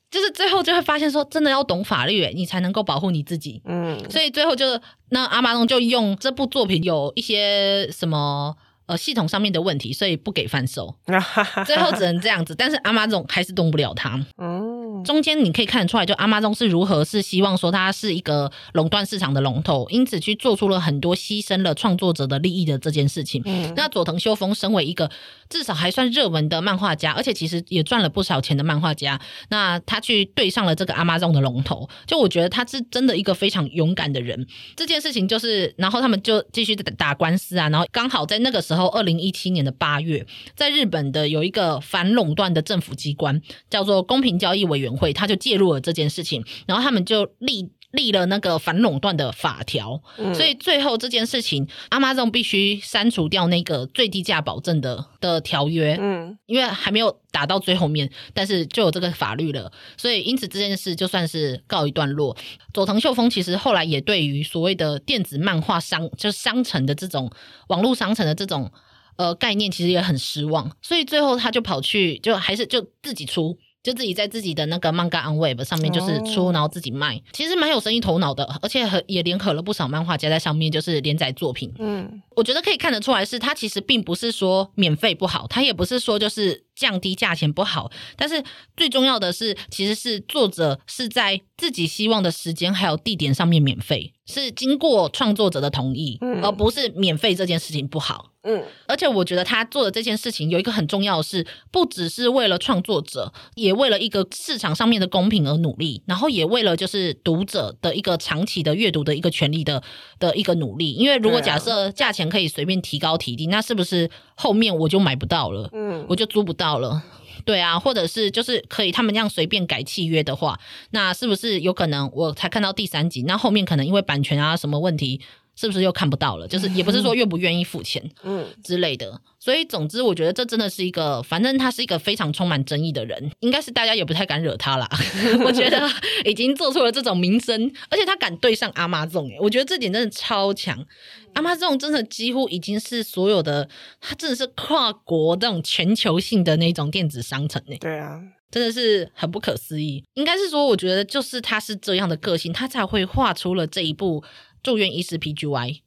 [0.09, 3.61] 就是最后就会发现说，真的要懂法律，你才能够保护你自己。
[3.65, 10.95] 嗯，所以最后就那 Amazon 就用这部作品有一些什么呃系统上面的问题，所以不给贩售，
[11.65, 14.23] 最后只能这样子，但是 Amazon 还是动不了他。
[14.37, 14.73] 嗯。
[15.03, 23.41] 中间你可以看得出来，就 Amazon 是如何是希望说它是一个垄断市场的龙头，因此去做出了很多牺牲了创作者的利益的这件事情。
[23.45, 25.11] 嗯，那佐藤秀峰身为一个
[25.49, 29.19] 至少还算热门的漫画家，而且其实也赚了不少钱的漫画家，
[29.49, 34.47] 那他去对上了这个 Amazon 的龙头，就我觉得他是真的一个非常勇敢的人。
[34.77, 62.35] 这件事情就是，然后他们就继续打打官司啊，然后刚好在那个时候，然后二零一七年的八月，在日本的有一个反垄断的政府机关叫做公平交易委员会，他就介入了这件事情，然后他们就立立了那个反垄断的法条，嗯、所以最后这件事情，Amazon 必须删除掉那个最低价保证的的条约，嗯，因为还没有打到最后面，但是就有这个法律了，所以因此这件事就算是告一段落。
[62.73, 67.31] 佐藤秀峰其实后来也对于所谓的电子漫画商，就是商城的这种
[67.67, 68.71] 网络商城的这种
[69.17, 73.55] 呃概念，其实也很失望，所以最后他就跑去，就还是就自己出。
[73.83, 81.69] 就自己在自己的那个 Manga on Web 上面就是出，然后自己卖，其实蛮有生意头脑的，而且也联合了不少漫画家在上面，就是连载作品。
[81.79, 88.43] 嗯，我觉得可以看得出来，是他其实并不是说免费不好，他也不是说就是降低价钱不好，但是
[88.75, 98.31] 最重要的是，其实是作者是在自己希望的时间还有地点上面免费，是经过创作者的同意，而不是免费这件事情不好。
[98.45, 109.81] 嗯，而且我觉得他做的这件事情有一个很重要的是，不只是为了创作者，也为了一个市场上面的公平而努力，然后也为了就是读者的一个长期的阅读的一个权利的
[110.19, 110.91] 的一个努力。
[110.91, 115.69] 因为如果假设价钱可以随便提高提低，那是不是后面我就买不到了？
[115.71, 117.03] 嗯，我就租不到好了。
[117.45, 120.59] 对啊，或者是就是可以他们这样随便改契约的话，
[120.89, 125.21] 那是不是有可能我才看到第三集，那后面可能因为版权啊什么问题？
[125.55, 126.47] 是不是又看不到了？
[126.47, 129.21] 就是 也不是说愿不愿意付钱，嗯之类的。
[129.39, 134.89] 所以总之，我觉得这真的是一个，反正他是一个非常充满争议的人，应该是大家也不太敢惹他啦。
[135.43, 135.89] 我觉得
[136.23, 140.85] 已经做出了这种名声，而且他敢对上 Amazon，欸，我觉得这点真的超强。
[141.33, 143.67] Amazon 真的几乎已经是所有的，
[143.99, 147.77] 他真的是跨国这种全球性的那种电子商城呢，欸。
[147.79, 150.03] 对啊，真的是很不可思议。
[150.13, 154.23] 应该是说，我觉得就是他是这样的个性，他才会画出了这一部。
[154.63, 155.81] 住院医师 PGY，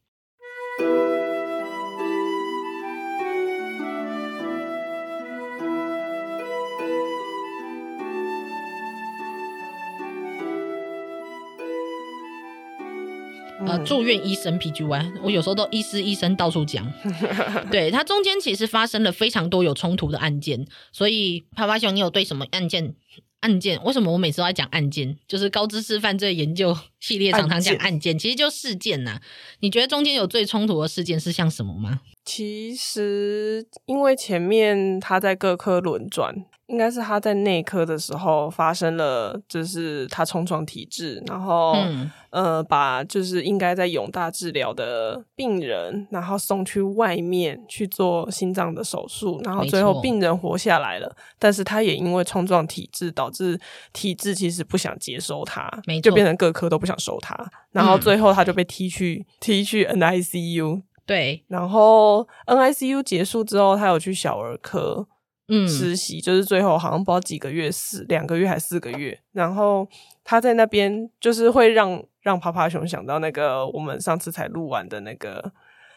[13.67, 16.87] 呃，住院医生 PGY，我有时候都医师医生到处讲。
[17.73, 22.95] 对，它中间其实发生了非常多有冲突的案件，所以趴趴熊，你有对什么案件？
[23.41, 25.17] 案件为什么我每次都在讲案件？
[25.29, 29.23] 就是高知识犯罪研究系列常常讲案件，其实就事件呐、啊。
[29.61, 32.01] 你觉得中间有最冲突的事件是像什么吗？
[32.25, 36.47] 其实因为前面他在各科轮转。
[36.69, 53.61] 应该是他在内科的时候发生了，就是他冲撞体质，然后、嗯、呃，把就是应该在永大治疗的病人，然后送去外面去做心脏的手术，然后最后病人活下来了，但是他也因为冲撞体质，导致
[53.93, 55.71] 体质其实不想接收他，
[56.03, 57.37] 就变成各科都不想收他，
[57.73, 65.09] 然后最后他就被踢去、嗯、踢去 NICU，对，然后 NICU 结束之后，他有去小儿科。
[65.49, 69.17] 嗯，实习就是最后好像不知道几个月，四两个月还是四个月。
[69.31, 69.89] 然后
[70.25, 75.53] 他在那边就是会让让趴趴熊想到那个我们上次才录完的那个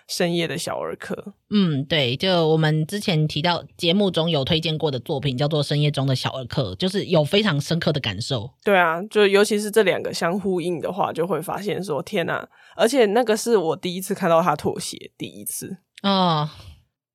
[0.10, 1.36] 深夜的小儿科。
[1.52, 8.50] 嗯，对，就我们之前提到节目中有推荐过的作品叫做《深夜中的小儿科》，就是有非常深刻的感受。
[8.64, 12.50] 对啊，就尤其是这两个相呼应的话，就会发现说天哪！
[12.76, 16.50] 而且那个是我第一次看到他妥协，第一次哦。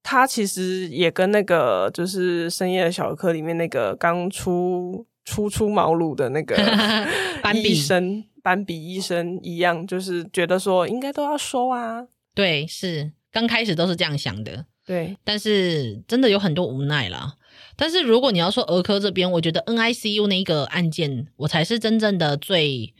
[0.06, 6.54] 他其实也跟那个就是深夜的小儿科里面那个刚出初出茅庐的那个
[7.54, 12.06] 医生斑比医生一样，就是觉得说应该都要收啊。
[12.34, 14.66] 对，是刚开始都是这样想的。
[14.84, 17.36] 对，但是真的有很多无奈啦。
[17.76, 22.92] 但是如果你要说儿科这边，我觉得 NICU 那一个案件，我才是真正的最。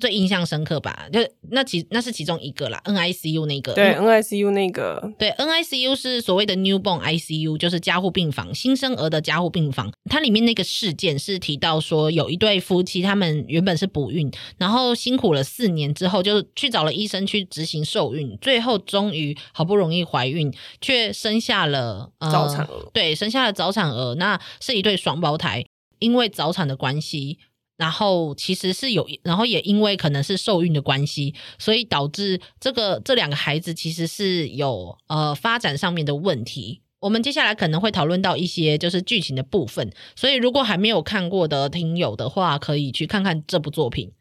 [0.00, 9.92] 最印象深刻吧，就那其那是其中一个啦，NICU 那个，对，NICU 那个，对，NICU 是所谓的 newborn ICU，就是加护病房，新生儿的加护病房。
[10.10, 25.64] 它里面那个事件是提到说，有一对夫妻，他们原本是不孕，然后辛苦了四年之后，就去找了医生去执行受孕，最后终于好不容易怀孕，却生下了、呃、早产儿，对，生下了早产儿，那是一对双胞胎，
[25.98, 27.38] 因为早产的关系。
[27.80, 36.82] 然后其实是有，然后也因为可能是受孕的关系，所以导致这个这两个孩子其实是有呃发展上面的问题。
[37.00, 44.12] 我们接下来可能会讨论到一些就是剧情的部分，所以如果还没有看过的听友的话，可以去看看这部作品。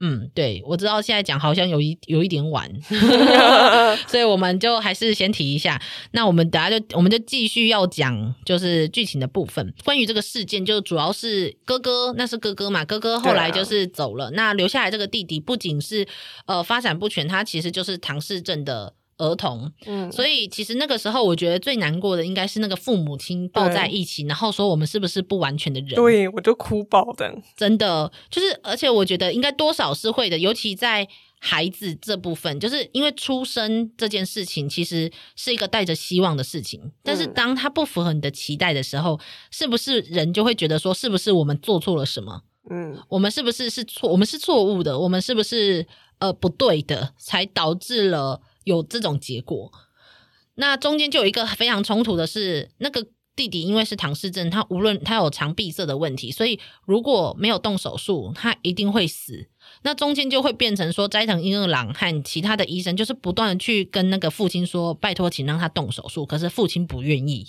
[0.00, 2.70] 嗯，对，我知道现在讲好像有一有一点晚，
[4.06, 5.80] 所以我们就还是先提一下。
[6.12, 9.74] 那我们等下就我们就继续要讲，就是剧情的部分。
[9.84, 16.06] 关于这个事件，就主要是哥哥，那是哥哥嘛，哥哥后来就是走了，啊、那留下来这个弟弟不仅是
[16.46, 25.94] 呃发展不全，他其实就是唐氏症的儿童，嗯，所以其实那个时候，我觉得最难过的应该是那个父母亲抱在一起，然后说我们是不是不完全的人？
[25.94, 31.06] 对，我就哭爆的，真的就是，而且我觉得应该多少是会的，尤其在
[31.40, 42.42] 孩子这部分，就是因为出生这件事情其实是一个带着希望的事情，但是当他不符合你的期待的时候，嗯、是不是人就会觉得说，是不是我们做错了什么？
[42.70, 44.10] 嗯，我们是不是是错？
[44.10, 44.96] 我们是错误的？
[44.98, 45.86] 我们是不是
[46.18, 47.12] 呃不对的？
[47.18, 48.40] 才导致了。
[48.68, 49.72] 有这种结果，
[50.56, 59.48] 那中间就有一个非常冲突的是，那个弟弟因为是唐氏症，他无论他有肠闭塞的问题，所以如果没有动手术，他一定会死。
[59.82, 67.46] 那中间就会变成说，斋藤英二郎和其他的医生就是不断的去跟那个父亲说，拜托，请让他动手术，可是父亲不愿意。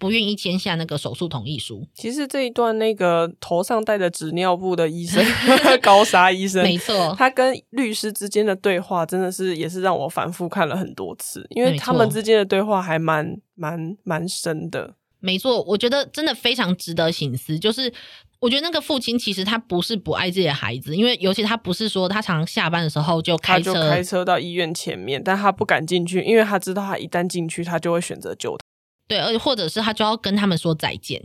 [0.00, 1.86] 不愿意签下那个手术同意书。
[1.94, 5.24] 其实这一段那个头上戴着纸尿布的医生
[5.80, 14.94] 高沙医生，没错，他跟律师之间的对话真的是也是让我反复看了很多次，因为他们之间的对话还蛮蛮蛮深的。
[15.22, 17.58] 没错，我觉得真的非常值得醒思。
[17.58, 17.92] 就是
[18.38, 28.69] 我觉得那个父亲其实他不是不爱自己的孩子，因为尤其他不是说他常常下班的时候就开车，他就开车到医院前面，但他不敢进去，因为他知道他一旦进去，他就会选择救他。
[29.10, 31.20] 对，而且或者是他就要跟他们说再见，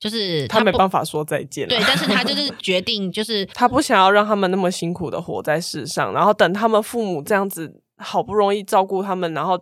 [0.00, 1.68] 就是他，他没办法说再见。
[1.68, 9.56] 对，但是他就是 决定，就是他不想要让他们那么辛苦的活在世上，然后等他们父母这样子好不容易照顾他们，然后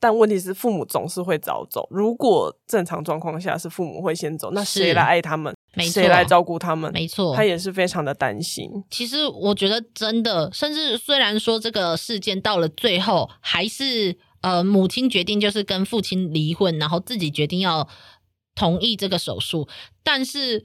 [0.00, 1.86] 但问题是父母总是会早走。
[1.92, 5.54] 如果正常状况下是父母会先走，那谁来爱他们？
[5.76, 6.92] 没错，谁来照顾他们？
[6.92, 8.68] 没错，他也是非常的担心。
[8.90, 14.18] 其实我觉得真的，甚至虽然说这个事件到了最后还是。
[14.42, 17.88] 呃，母亲决定就是跟父亲离婚，然后自己决定要
[18.54, 19.66] 同意这个手术。
[20.02, 20.64] 但是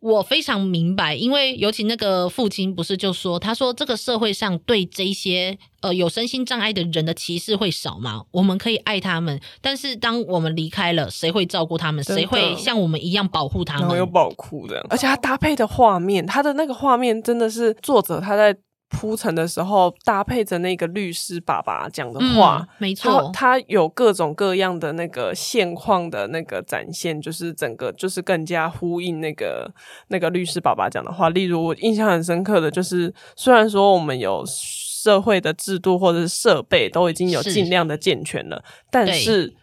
[0.00, 8.24] 我非常明白，因为尤其那个父亲不是就说，他说这个社会上对这些呃有身心障碍的人的歧视会少吗？
[8.30, 12.02] 我们可以爱他们，但是当我们离开了，谁会照顾他们？
[12.02, 13.98] 谁会像我们一样保护他们？
[13.98, 18.56] 有爆哭的，而且他搭配的画面，他的那个画面真的是作者他在。
[18.88, 29.70] 铺陈的时候，搭配着那个律师爸爸讲的话，嗯、没错，他有各种各样的那个现况的那个展现，就是整个就是更加呼应那个
[30.08, 31.28] 那个律师爸爸讲的话。
[31.28, 39.54] 例如，我印象很深刻的就是，虽然说我们有社会的制度或者是设备都已经有尽量的健全了，是但是。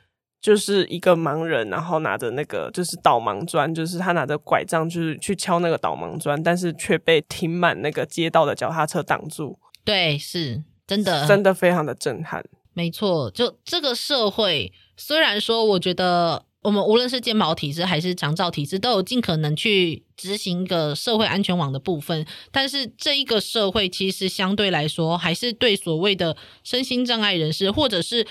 [0.45, 9.58] 就是一个盲人，然后拿着那个就是导盲砖，就是他拿着拐杖，就是去敲那个导盲砖，但是却被停满那个街道的脚踏车挡住。
[9.84, 12.45] 对，是真的，真的非常的震撼。
[12.73, 28.27] 没错，就这个社会，虽然说我觉得我们无论是健保体制还是长照体制，都有尽可能去执行一个社会安全网的部分，但是这一个社会其实相对来说，还是对所谓的身心障碍人士，或者是。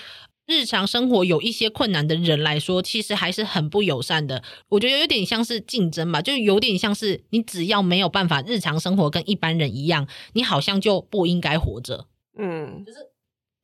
[0.47, 4.43] 日常生活有一些困难的人来说，其实还是很不友善的。
[4.69, 12.05] 我觉得有点像是竞争吧，就有点像是你只要没有办法日常生活跟一般人一样，你好像就不应该活着。
[12.37, 13.14] 嗯，就是。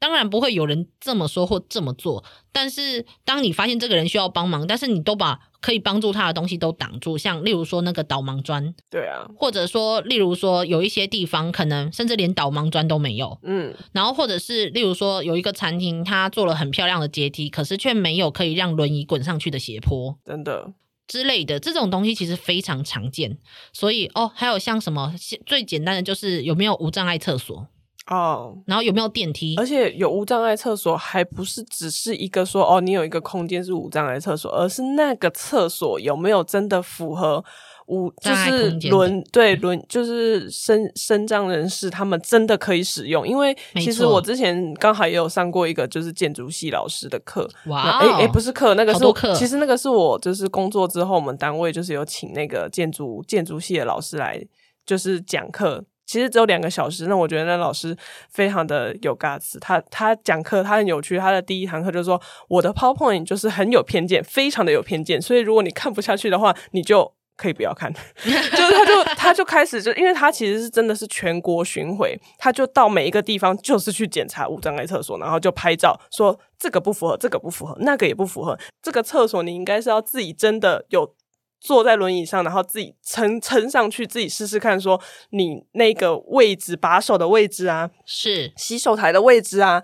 [0.01, 20.73] 当然不会有人这么说或这么做，但是当你发现这个人需要帮忙，但是你都把可以帮助他的东西都挡住，像例如说那个导盲砖，对啊，或者说例如说有一些地方可能甚至连导盲砖都没有，嗯，然后或者是例如说有一个餐厅，他做了很漂亮的阶梯，可是却没有可以让轮椅滚上去的斜坡，真的。
[21.07, 23.37] 之类的这种东西其实非常常见，
[23.71, 25.13] 所以哦，还有像什么
[25.45, 27.67] 最简单的就是有没有无障碍厕所。
[28.11, 29.55] 哦，然后有没有电梯？
[29.57, 37.41] 而且有无障碍厕所，还不是只是一个说哦，你有一个空间是无障碍厕所，而是那个厕所有没有真的符合
[37.87, 43.25] 无就是轮对轮就是身身障人士他们真的可以使用？
[43.25, 54.45] 因为其实我之前刚好也有上过一个就是建筑系老师的课，哇，哎哎，不是课，那个是课，其实那个是我就是工作之后我们单位就是有请那个建筑建筑系的老师来
[54.85, 55.85] 就是讲课。
[56.11, 57.95] 其实只有两个小时，那我觉得那老师
[58.29, 59.57] 非常的有 g 子。
[59.61, 65.21] 他他讲课他很有趣，他的第一堂课就是说，我的 PowerPoint 就是很有偏见，非常的有偏见。
[65.21, 67.93] 所以如果你看不下去的话，你就可以不要看。
[68.21, 78.59] 就是他就他就开始就，因为他其实是真的是全国巡回，他就到每一个地方就是去检查无障碍厕所，然后就拍照说这个不符合，这个不符合，那个也不符合。
[78.81, 81.15] 这个厕所你应该是要自己真的有。
[81.61, 88.51] 坐在轮椅上，然后自己撑撑上去，自己试试看，说你那个位置把手的位置啊，是。
[88.57, 89.83] 洗手台的位置啊，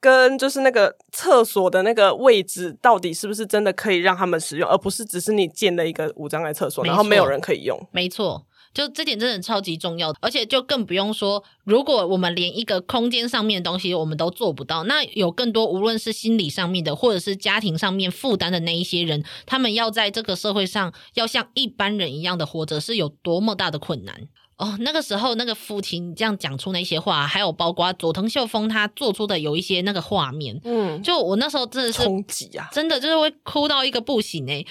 [0.00, 7.78] 跟就是那个厕所的那个位置，到底是不是真的可以让他们使用，而不是只是你建了一个无障碍厕所，然后没有人可以用。
[7.92, 24.76] 没错，就这点真的超级重要，而且就更不用说，如果我们连一个空间上面的东西我们都做不到，那有更多无论是心理上面的，或者是家庭上面负担的那一些人，他们要在这个社会上要像一般人一样的活着，是有多么大的困难哦。
[24.80, 34.64] 那个时候，那个父亲这样讲出那些话，还有包括佐藤秀峰他做出的有一些那个画面，嗯，就我那时候真的是冲击啊，真的就是会哭到一个不行哎。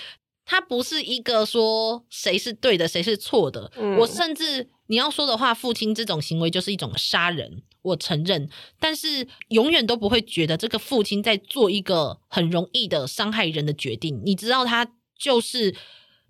[0.51, 3.71] 他不是一个说谁是对的，谁是错的。
[3.77, 8.49] 嗯，我甚至你要说的话，父亲这种行为就是一种杀人，我承认。
[8.77, 14.21] 但是永远都不会觉得这个父亲在做一个很容易的伤害人的决定。
[14.25, 15.73] 你知道，他就是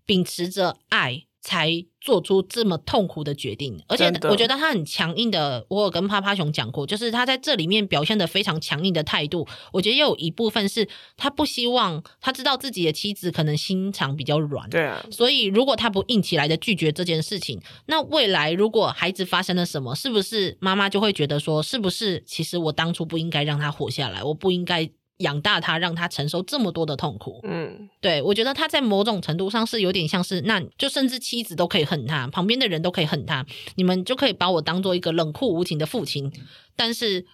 [0.05, 1.23] 秉持着爱。
[1.41, 5.65] 才做出这么痛苦的决定，而且我觉得他很强硬的。
[5.69, 9.47] 我有跟趴趴熊讲过，就是他在这里面表现的非常强硬的态度。
[9.73, 10.87] 我觉得也有一部分是
[11.17, 15.03] 他不希望，他知道自己的妻子可能心肠比较软，对啊。
[15.11, 24.89] 所以如果他不硬起来的拒绝这件事情，那未来如果孩子发生了什么，是不是妈妈就会觉得说，是不是其实我当初不应该让他活下来，我不应该。
[25.21, 27.39] 养大他，让他承受这么多的痛苦。
[27.43, 33.45] 嗯，对，我觉得他在某种程度上是有点像是，那就甚至妻子都可以恨他，旁边的人都可以恨他，
[33.75, 36.31] 你们就可以把我当做一个冷酷无情的父亲。
[36.75, 37.25] 但是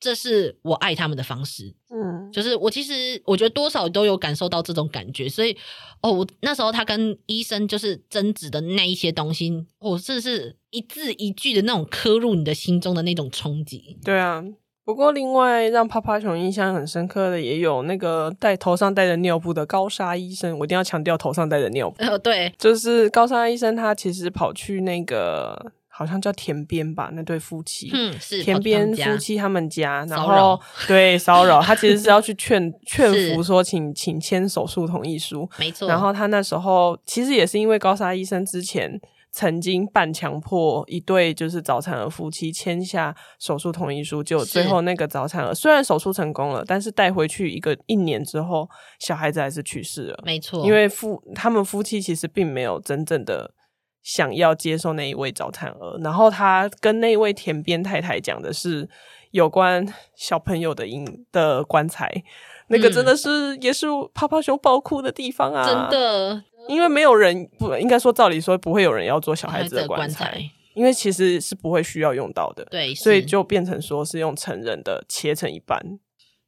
[0.00, 1.74] 这是我爱他们的方式。
[1.90, 5.28] 嗯，就是我其实我觉得多少都有感受到这种感觉。
[5.28, 5.56] 所以
[6.00, 13.98] 哦，我那时候他跟医生就是争执的那一些东西，我这是一字一句的那种刻入你的心中的那种冲击。
[14.04, 14.42] 对啊。
[14.84, 20.58] 不过，另外让趴趴熊印象很深刻的，也有那个戴头上戴着尿布的高沙医生。
[20.58, 22.04] 我一定要强调头上戴着尿布。
[22.04, 35.86] 哦，对，就是高沙医生，他其实跑去那个好像叫田边吧，那对夫妻，嗯，是田边夫妻他们家，然后 对骚扰他，其实是要去劝 劝服说请，请请签手术同意书，没错。
[35.86, 39.00] 然后他那时候其实也是因为高沙医生之前。
[39.32, 48.68] 曾经半强迫一对就是早产儿夫妻签下手术同意书，就最后那个早产儿虽然手术成功了，但是带回去一个一年之后，
[49.00, 50.22] 小孩子还是去世了。
[50.22, 53.54] 没错，因为夫他们夫妻其实并没有真正的
[54.02, 58.86] 想要接受那一位早产儿，然后他跟那位田边太太讲的是
[59.30, 62.22] 有关小朋友的婴的棺材，
[62.68, 66.44] 那个真的是也是趴趴熊爆哭的地方啊，真的。
[66.68, 72.64] 因为没有人不应该说，照理说不会有人要做小孩子的棺材，因为其实是不会需要用到的。
[72.66, 75.98] 对，所以就变成说是用成人的切成一半，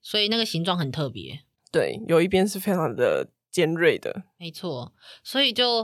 [0.00, 1.40] 所以那个形状很特别。
[1.72, 4.92] 对，有一边是非常的尖锐的，没错。
[5.22, 5.82] 所以就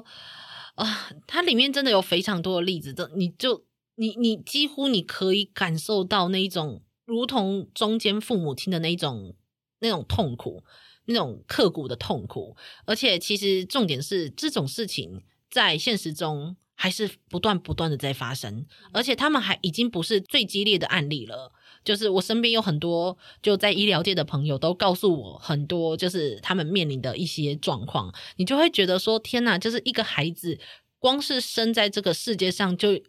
[0.75, 3.65] 啊、呃，它里面真的有非常多的例子，这你就
[3.97, 9.35] 你你几乎你可以感受到那一种如同中间父母亲的那一种
[9.81, 10.63] 那种痛苦。
[11.11, 12.57] 那种刻骨的痛苦，
[12.87, 21.53] 而且其实重点是这种事情在现实中还是不断不断的在发生，而且他们还已经不是最激烈的案例了。
[21.83, 30.59] 就是我身边有很多就在医疗界的朋友都告诉我很多，就是他们面临的一些状况，你就会觉得说天哪，就是一个孩子
[30.99, 33.01] 光是生在这个世界上就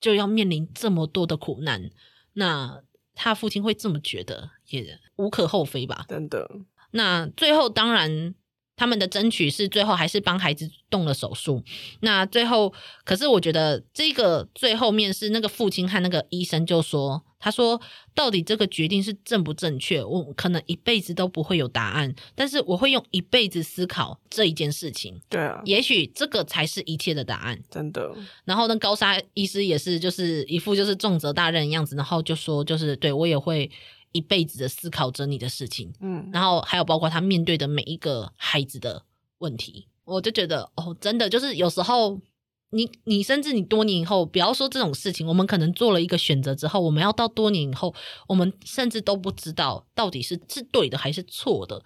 [0.00, 1.90] 就要面临这么多的苦难，
[2.32, 2.82] 那
[3.14, 6.04] 他父亲会这么觉得也无可厚非吧？
[6.08, 6.50] 真的。
[6.92, 8.34] 那最后当然，
[8.76, 11.62] 他们的争取是最后还是帮孩子动了手术。
[12.00, 12.72] 那最后，
[13.04, 17.80] 可是我觉得这个最后面是那个父亲和那个医生就说，他说
[18.14, 25.20] 到底这个决定是正不正确，我可能一辈子都不会有答案，但是我会用一辈子思考这一件事情。
[25.28, 27.58] 对啊，也许这个才是一切的答案。
[27.70, 28.10] 真的。
[28.44, 33.70] 然后那高沙医师也是，就是一副就是重责大任的样子，然后就说，就是对我也会。
[34.12, 39.02] 一辈子的思考着你的事情，嗯，然后还有包括他面对的每一个孩子的
[39.38, 42.20] 问题，我就觉得哦，真的就是有时候
[42.70, 47.94] 你你甚至你多年以后，不要说这种事情，我们可能做了一个选择之后，我们要到多年以后，
[48.28, 51.82] 我们甚至都不知道到底是是对的还是错的，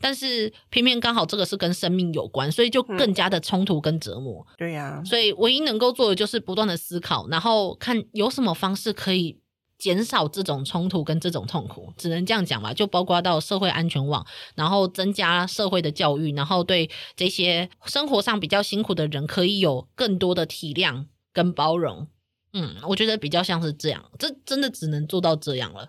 [0.00, 4.46] 但是偏偏刚好这个是跟生命有关，所以就更加的冲突跟折磨。
[4.50, 9.39] 嗯，对呀，所以唯一能够做的就是不断的思考，然后看有什么方式可以。
[9.80, 12.72] 减少这种冲突跟这种痛苦，只能这样讲吧。
[12.72, 14.24] 就包括到社会安全网，
[14.54, 22.06] 然后增加社会的教育，然后对这些生活上比较辛苦的人，可以有更多的体谅跟包容。
[22.52, 25.88] 嗯，我觉得比较像是这样，这真的只能做到这样了。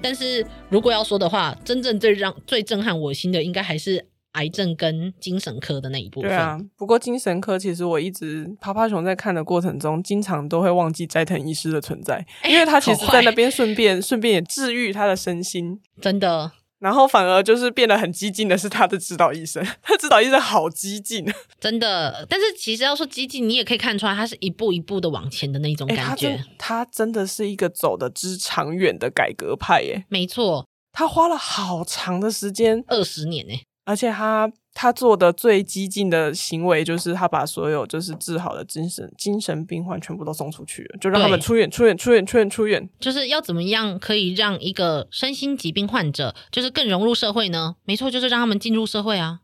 [0.00, 6.30] 但是如果要说的话，真正最让最震撼我心的，应该还是癌症跟精神科的那一部分。
[6.30, 16.52] 对啊，不过精神科其实我一直爬爬熊在看的过程中，经常都会忘记斋藤医师的存在，因为他其实在那边顺便顺便也治愈他的身心，真的。
[16.78, 21.26] 然后反而就是变得很激进的是他的指导医生，他指导医生好激进，
[21.58, 22.24] 真的。
[22.28, 26.28] 但是其实要说激进，你也可以看出来，他是一步一步的往前的那种感觉。
[26.28, 30.04] 欸、他，他真的是一个走的之长远的改革派耶。
[30.08, 33.54] 没错，他花了好长的时间，二十年呢。
[33.84, 42.88] 而且他他做的最激进的行为，就是他把所有就是治好的精神精神病患全部都送出去了，就让他们出院出院出院出院出院。
[43.00, 47.74] 就是要怎么样可以让一个身心疾病患者，就是更融入社会呢？
[47.84, 49.40] 没错，就是让他们进入社会啊，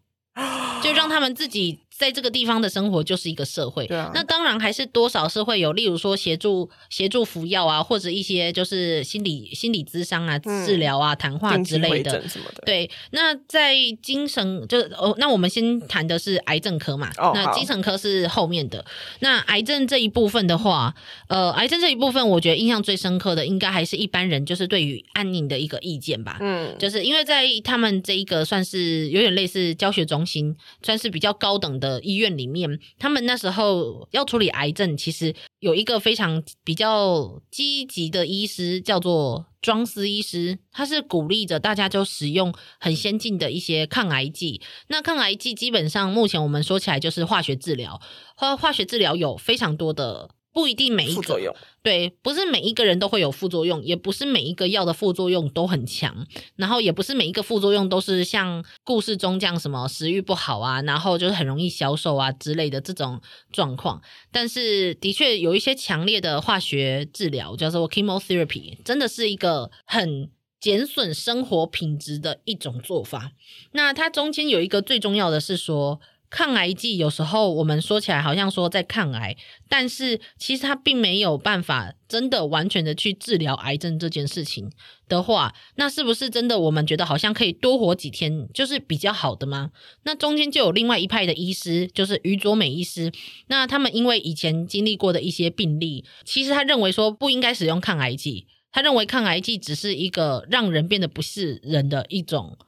[0.81, 1.81] 就让他们自己。
[1.97, 12.65] 在这个地方的生活就是一个社会，对啊，那当然还是多少是会有，例如说协助协助服药啊，或者一些就是心理心理咨商啊、嗯、治疗啊、谈话之类的什么的。
[12.67, 18.85] 对，那在精神就是哦，那我们先谈的是癌症科嘛，哦、那精神科是后面的。
[19.21, 20.93] 那癌症这一部分的话，
[21.29, 26.39] 呃，癌症这一部分，我觉得印象最深刻的，应该还是一般人就是对于安宁的一个意见吧。
[26.41, 31.84] 嗯，就是因为在他们这一个算是有点类似教学中心，算是比较高等的。
[31.85, 44.61] 的医院里面，他们那时候要处理癌症，其实有一个非常比较积极的医师，叫做庄斯医师，他是鼓励着大家就使用很先进的一些抗癌剂。
[44.89, 48.01] 那抗癌剂基本上目前我们说起来就是化学治疗，
[48.37, 50.31] 化化学治疗有非常多的。
[50.55, 56.25] 不一定每一个副作用，对，不是每一个人都会有副作用，也不是每一个药的副作用都很强，
[56.55, 64.01] 然后也不是每一个副作用都是像故事中这样什么食欲不好啊，然后就是很容易消瘦啊之类的这种状况。
[64.31, 70.31] 但是的确有一些强烈的化学治疗，叫做 chemotherapy，真的是一个很
[70.61, 73.33] 减损生活品质的一种做法。
[73.73, 76.01] 那它中间有一个最重要的是说。
[76.35, 79.37] 抗癌剂有时候我们说起来好像说在抗癌，
[79.69, 84.69] 但是其实它并没有办法真的完全的去治疗癌症这件事情
[85.07, 89.71] 的话，那是不是真的我们觉得好像可以多活几天就是比较好的吗？
[90.03, 93.13] 那中间就有另外一派的医师，就是于卓美医师，
[93.47, 102.59] 那他们因为以前经历过的一些病例，其实他认为说不应该使用抗癌剂，他认为抗癌剂只是一个让人变得不是人的一种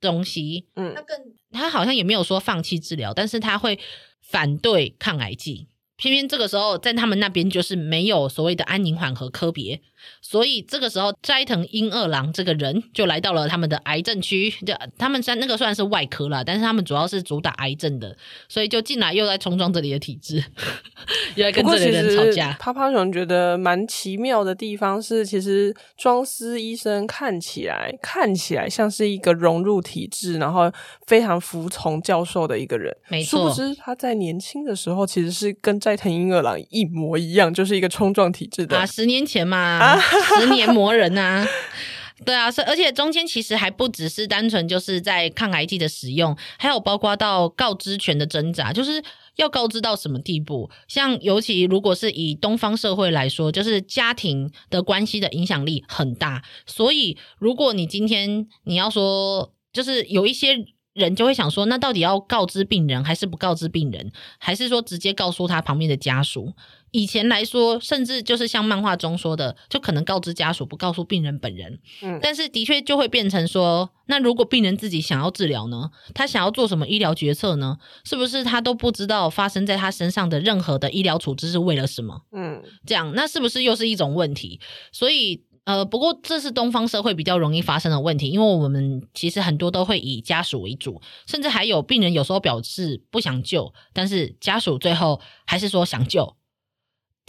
[0.00, 1.18] 东西，嗯，那更。
[1.52, 3.78] 他好像也没有说放弃治疗，但是他会
[4.20, 5.66] 反对抗癌剂。
[5.96, 9.82] 偏偏这个时候，在他们那边就是没有所谓的安宁缓和科别。
[10.22, 18.16] 所以这个时候，斋藤英二郎这个人就来到了他们的癌症区，就他们在那个算是外科啦，但是他们主要是主打癌症的，
[18.48, 20.44] 所以就进来又在冲撞这里的体质，
[21.34, 22.56] 又在跟这里的人吵架。
[22.60, 30.70] 趴趴熊觉得蛮奇妙的地方是，其实庄司医生看起来看起来像是一个融入体制，然后
[31.06, 32.94] 非常服从教授的一个人。
[33.08, 38.78] 没错，殊不知他在年轻的时候其实是跟斋藤英二郎一模一样，就是一个冲撞体制的。
[38.78, 39.89] 啊，十年前嘛。
[40.38, 41.46] 十年磨人啊，
[42.24, 49.02] 对啊，是而且中间其实还不只是单纯就是在抗癌剂的使用，还有包括到告知权的挣扎，就是
[49.36, 50.70] 要告知到什么地步？
[50.86, 60.64] 像尤其如果是以东方社会来说，就是家庭的关系的影响力很大，所以如果你今天你要说，就是有一些。
[60.92, 66.52] 人就会想说，那到底要告知病人，还是不告知病人，还是说直接告诉他旁边的家属？
[66.92, 71.78] 以前来说，甚至就是像漫画中说的，就可能告知家属，不告诉病人本人。
[72.02, 75.90] 嗯，但是的确就会变成说，那如果病人自己想要治疗呢？
[76.14, 77.76] 他想要做什么医疗决策呢？
[78.04, 82.22] 是不是他都不知道发生在他身上的任何的医疗处置是为了什么？
[82.32, 84.60] 嗯，这样那是不是又是一种问题？
[84.92, 85.44] 所以。
[85.64, 96.34] 呃，不过这是东方社会比较容易发生的问题，因为我们其实很多都会以家属为主，甚至还有病人有时候表示不想救，但是家属最后还是说想救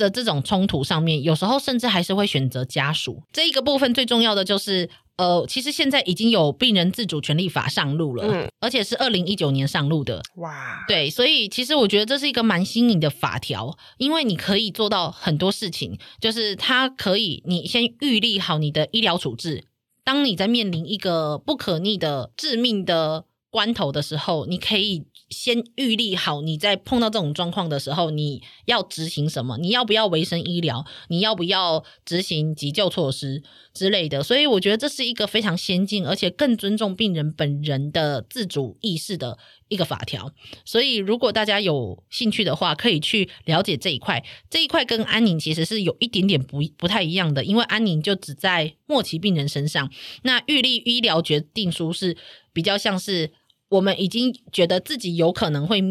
[0.02, 3.24] 的这种冲突上面，有时候甚至还是会选择家属。
[3.32, 4.90] 这一个部分最重要的就是。
[5.18, 19.66] 呃，其实现在已经有病人自主权利法上路了，嗯，而且是二零一九年上路的，哇，对，所以其实我觉得这是一个蛮新颖的法条，因为你可以做到很多事情，就是它可以你先预立好你的医疗处置，
[20.04, 25.06] 当你在面临一个不可逆的致命的关头的时候，你可以。
[25.32, 29.58] 先预立好，你在碰到这种状况的时候，你要执行什么？
[29.58, 30.86] 你要不要维生医疗？
[31.08, 33.42] 你要不要执行急救措施
[33.74, 34.22] 之类的？
[34.22, 39.38] 所以我觉得这是一个非常先进，而且更尊重病人本人的自主意识的
[39.70, 40.34] 一个法条。
[40.66, 44.22] 所以如果大家有兴趣的话，可以去了解这一块。
[44.50, 49.90] 这一块跟安宁其实是有一点点不不太一样的，因为安宁就只在末期病人身上，
[50.24, 52.18] 那预立医疗决定书是
[52.52, 53.32] 比较像是。
[53.72, 55.82] 我们已经觉得自己有可能会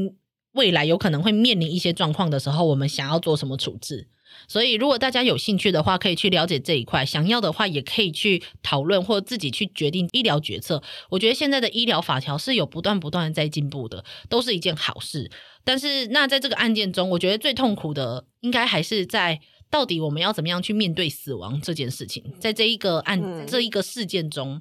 [0.53, 4.09] 未来有可能会面临一些状况的时候，我们想要做什么处置。
[4.47, 10.83] 所以，如果大家有兴趣的话，可以去了解这一块；想要的话，也可以去讨论或自己去决定医疗决策。
[11.11, 15.31] 我觉得现在的医疗法条是有不断不断在进步的，都是一件好事。
[15.65, 19.41] 但是，那在这个案件中，我觉得最痛苦的，应该还是在
[19.71, 22.23] 到底我们要怎么样去面对死亡这件事情。
[22.39, 24.61] 在这一个案、嗯、这一个事件中，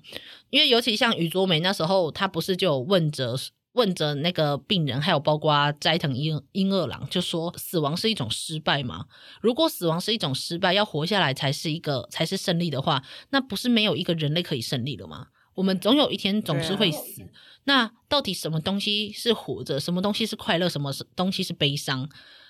[0.49, 3.36] 因为尤其像宇卓美那时候，他不是就有问着。
[3.74, 9.05] 问着那个病人，还有包括斋藤英英二郎，就说死亡是一种失败吗？
[9.41, 15.28] 如果死亡是一种失败，要活下来才是一个才是胜利的话，那不是没有一个人类可以胜利了吗？
[15.53, 17.30] 我们总有一天总是会死。
[17.66, 19.80] 那到底什么东西是活着？
[19.80, 20.68] 什么东西是快乐？
[20.68, 22.10] 什么东西是悲伤？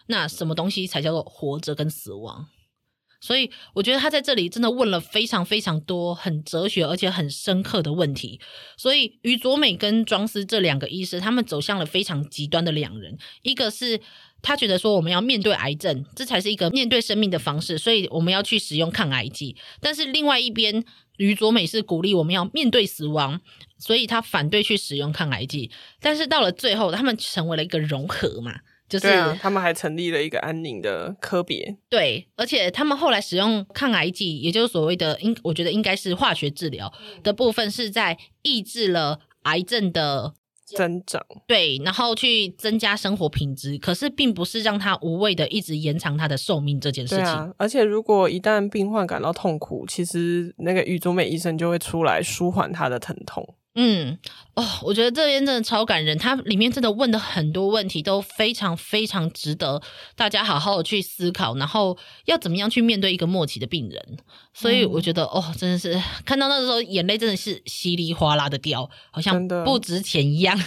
[0.10, 2.48] 那什么东西才叫做活着跟死亡？
[3.22, 8.40] 所以我觉得他在这里真的问了非常非常多很哲学而且很深刻的问题。
[8.78, 13.18] 所以于佐美跟庄司这两个医师，他们走向了非常极端的两人。
[13.42, 14.00] 一个是
[14.42, 19.58] 他觉得说我们要面对癌症，这才是一个面对生命的方式，所以我们要去使用抗癌剂。
[19.82, 20.84] 但是另外一边，
[21.18, 23.42] 于佐美是鼓励我们要面对死亡，
[23.78, 25.70] 所以他反对去使用抗癌剂。
[26.00, 28.62] 但是到了最后，他们成为了一个融合嘛。
[28.90, 40.34] 就是、啊、他们还成立了一个安宁的科别，对，而且他们后来使用抗癌剂，也就是所谓的应，我觉得应该是化学治疗的部分，是在抑制了癌症的
[40.66, 47.26] 增长，对，然后去增加生活品质，可是并不是让他无谓的一直延长他的寿命这件事情。
[47.26, 53.56] 啊，而且如果一旦病患感到痛苦，其实那个宇佐美医生就会出来舒缓他的疼痛。
[53.82, 54.18] 嗯，
[54.56, 59.82] 哦，我觉得这边真的超感人，它里面真的问的很多问题都非常非常值得
[60.18, 64.18] 大家好好的去思考，然后要怎么样去面对一个末期的病人。
[64.54, 70.62] 所以我觉得，嗯、哦，真的是看到那个时候眼泪真的是稀里哗啦的掉，好像不值钱一样。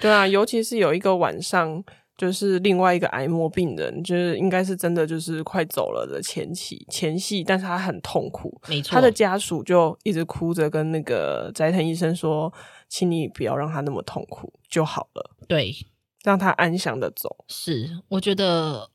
[0.00, 1.84] 对啊，尤其是有一个晚上。
[2.16, 12.52] 就是另外一个癌末病人，就是应该是真的就是快走了的前期前戏，但是他很痛苦，没错，他的家属就一直哭着跟那个斋藤医生说
[12.88, 15.74] ：“请你不要让他那么痛苦就好了，对，
[16.22, 18.90] 让他安详的走。”是，我觉得，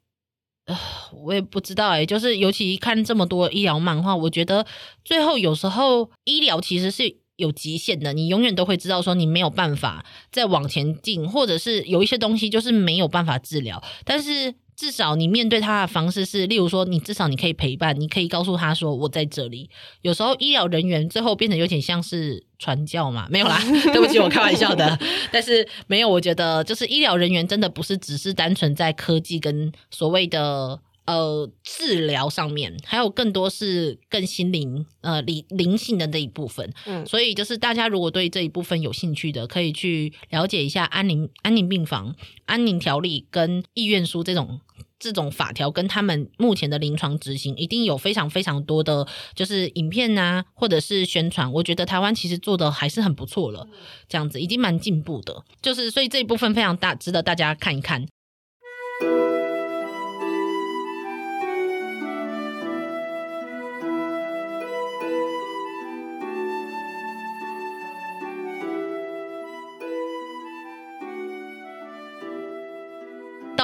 [0.65, 0.78] 呃，
[1.13, 4.65] 我也不知道哎，就是尤其看这么多医疗漫画，我觉得
[5.03, 7.18] 最后有时候医疗其实是。
[7.39, 13.81] 有极限的，你永远都会知道说你没有办法再往前进，或者是有一些东西就是没有办法治疗。
[14.05, 19.69] 但是至少你面对他的方式是，例如说你至少你可以陪伴，你可以告诉他说我在这里。
[20.01, 23.59] 有时候医疗人员最后变得有点像是传教嘛，没有啦，
[23.91, 24.99] 对不起，我开玩笑的。
[25.31, 30.79] 但是没有，我觉得就是医疗人员真的不是只是单纯在科技跟所谓的。
[31.10, 44.62] 呃，治疗上面还有更多是更心灵呃灵灵性的那一部分，嗯，所以就是大家如果对这一部分有兴趣的，可以去了解一下安宁安宁病房、安宁条例跟意愿书这种
[44.99, 51.51] 这种法条，跟他们目前的临床执行，一定有非常非常多的，就是影片啊，或者是宣传。
[51.51, 53.68] 我觉得台湾其实做的还是很不错了，
[54.07, 58.05] 这样子已经蛮进步的，就是所以这一部分非常大，值得大家看一看。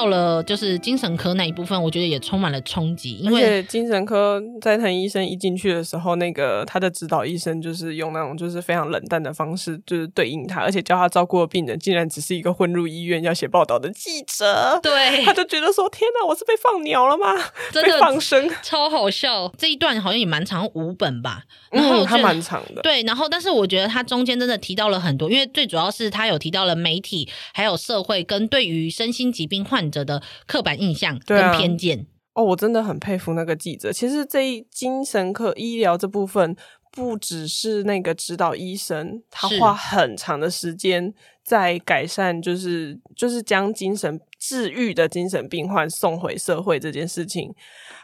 [0.06, 17.34] 到了就是精神科那一部分，我觉得也充满了冲击，因为精神科斋藤医生一进去的时候，那个他的指导医生就是用那种就是非常冷淡的方式，就是对应他，而且叫他照顾的病人竟然只是一个混入医院要写报道的记者，对，他就觉得说天哪，我是被放鸟了吗？
[17.72, 19.52] 真的 放生，超好笑。
[19.58, 21.42] 这一段好像也蛮长，五本吧，
[21.72, 32.08] 然后他蛮长的，对，然后但是我觉得他中间真的提到了很多，因为最主要是他有提到了媒体还有社会跟对于身心疾病患者的刻板印象跟偏见。
[32.34, 33.94] 啊、哦，我真的很佩服那个记者。
[33.94, 36.54] 其实这一精神科医疗这部分，
[36.92, 41.14] 不只是那个指导医生，他花很长的时间
[41.46, 47.56] 在改善，就是就是将精神治愈的精神病患送回社会这件事情。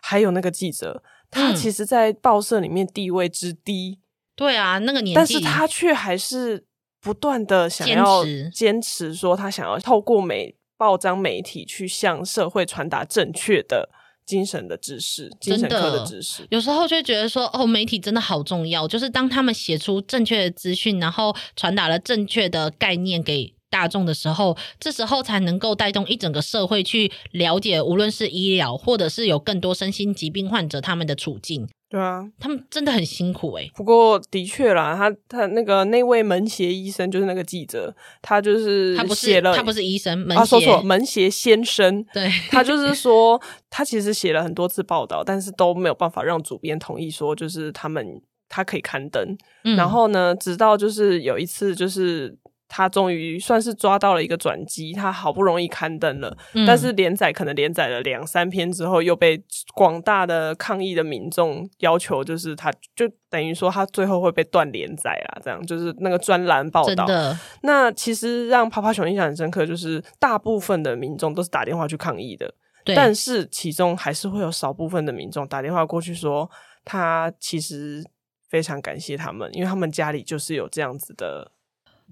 [0.02, 4.00] 还有那个记者，他其实，在报社里面地位之低。
[4.00, 4.04] 嗯、
[4.38, 6.64] 对啊，那个年纪，但是他却还是
[7.02, 8.24] 不断的想要
[8.54, 10.56] 坚持说，他想要透过美。
[10.82, 13.88] 报章媒体去向社会传达正确的
[14.26, 16.48] 精神的知识，精神科的知识。
[16.50, 18.88] 有时候就会觉得说，哦，媒体真的好重要。
[18.88, 31.70] 就是当他们写出正确的资讯，然后传达了正确的概念给大众的时候，这时候才能够带动一整个社会去了解，无论是医疗，或者是有更多身心疾病患者他们的处境。
[31.92, 33.72] 对啊，他们真的很辛苦哎、欸。
[33.76, 42.02] 不过的确啦，他他那个那位门胁医生就是那个记者，他就是他不写了，他不是医生，门啊，说错，门胁先生。
[42.14, 49.36] 对，他就是说，他其实写了很多次报道，但是都没有办法让主编同意说，就是他们他可以刊登。
[49.66, 52.38] 嗯、然后呢，直到就是有一次，就是。
[52.74, 59.44] 他终于算是抓到了一个转机，他好不容易刊登了，嗯、但是连载可能连载了两三篇之后，又被
[59.76, 67.06] 广大的抗议的民众要求，就是他就等于说他最后会被断连载啦，这样就是那个专栏报道。
[67.06, 72.54] 的那其实让趴趴熊印象很深刻，就是大部分的民众都是打电话去抗议的，
[72.96, 76.50] 但是其中还是会有少部分的民众打电话过去说，
[76.86, 78.02] 他其实
[78.50, 81.52] 非常感谢他们，因为他们家里就是有这样子的。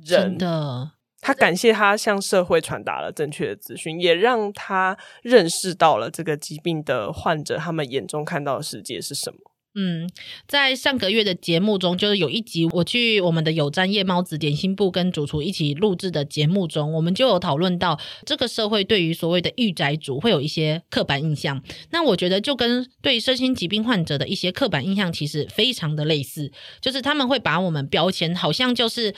[0.06, 0.91] 人真的，
[1.22, 9.38] 他感谢他向社会传达了正确的资讯，也让他认识到了这个疾病的患者他们眼中看到的世界是什么。
[9.76, 10.10] 嗯，
[10.47, 21.62] 在上个月的节目中，就是有一集我去我们的有站夜猫子点心部跟主厨一起录制的节目中，我们就有讨论到这个社会对于所谓的御宅族会有一些刻板印象。
[21.91, 29.14] 那我觉得就跟对身心疾病患者的一些刻板印象其实非常的类似，就是他们会把我们标签，好像就是。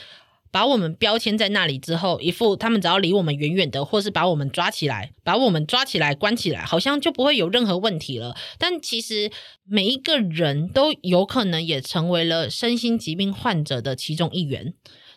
[0.52, 8.36] 把我们标签在那里之后，一副他们只要离我们远远的，或是把我们抓起来，把我们抓起来关起来，好像就不会有任何问题了。
[8.58, 9.32] 但其实
[9.64, 14.74] 每一个人都有可能也成为了身心疾病患者的其中一员。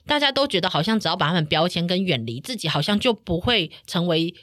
[0.07, 4.33] 大家都觉得好像只要把他们标签跟远离自己，好像就不会成为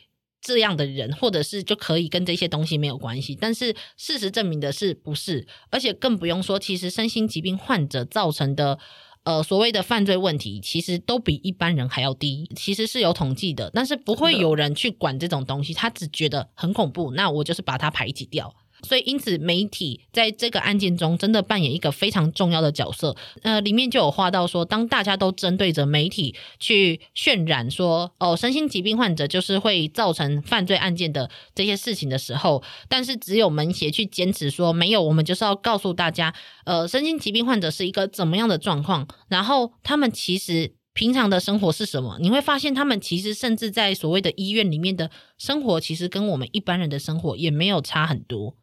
[0.43, 3.34] 这样的人，或者是就可以跟这些东西没有关系。
[3.40, 8.78] 但是事实证明的是不是，而且更不用说，其实身心疾病患者造成的。
[9.25, 18.53] 呃，所谓的犯罪问题，其实都比一般人还要低，其实是有统计的，但是不会有人去管这种东西，他只觉得很恐怖，那我就是把它排挤掉。
[18.83, 23.16] 所以，因此媒体在这个案件中真的扮演一个非常重要的角色。
[23.43, 42.18] 呃，里面就有画到说，当大家都针对着媒体去渲染说，哦，身心疾病患者就是会造成犯罪案件的这些事情的时候，但是只有门协去坚持说，没有，我们就是要告诉大家，呃，身心疾病患者是一个怎么样的状况，然后他们其实平常的生活是什么？
[42.20, 48.57] 你会发现，他们其实甚至在所谓的医院里面的生活，其实跟我们一般人的生活也没有差很多。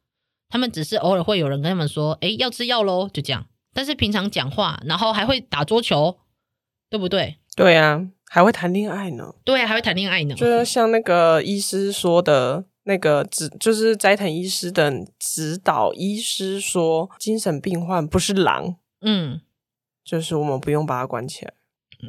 [0.50, 3.46] 他们只是偶尔会有人跟他们说：“哎，要吃药喽。”就这样。
[3.72, 6.18] 但是平常讲话，然后还会打桌球，
[6.90, 7.38] 对不对？
[7.56, 9.36] 对啊，还会谈恋爱呢。
[9.46, 10.34] 对啊，还会谈恋爱呢。
[10.34, 18.76] 就是像那个医师说的，那个指就是斋藤医师的指导医师说，精神病患不是狼。
[19.02, 19.42] 嗯，
[20.04, 21.54] 就是我们不用把它关起来。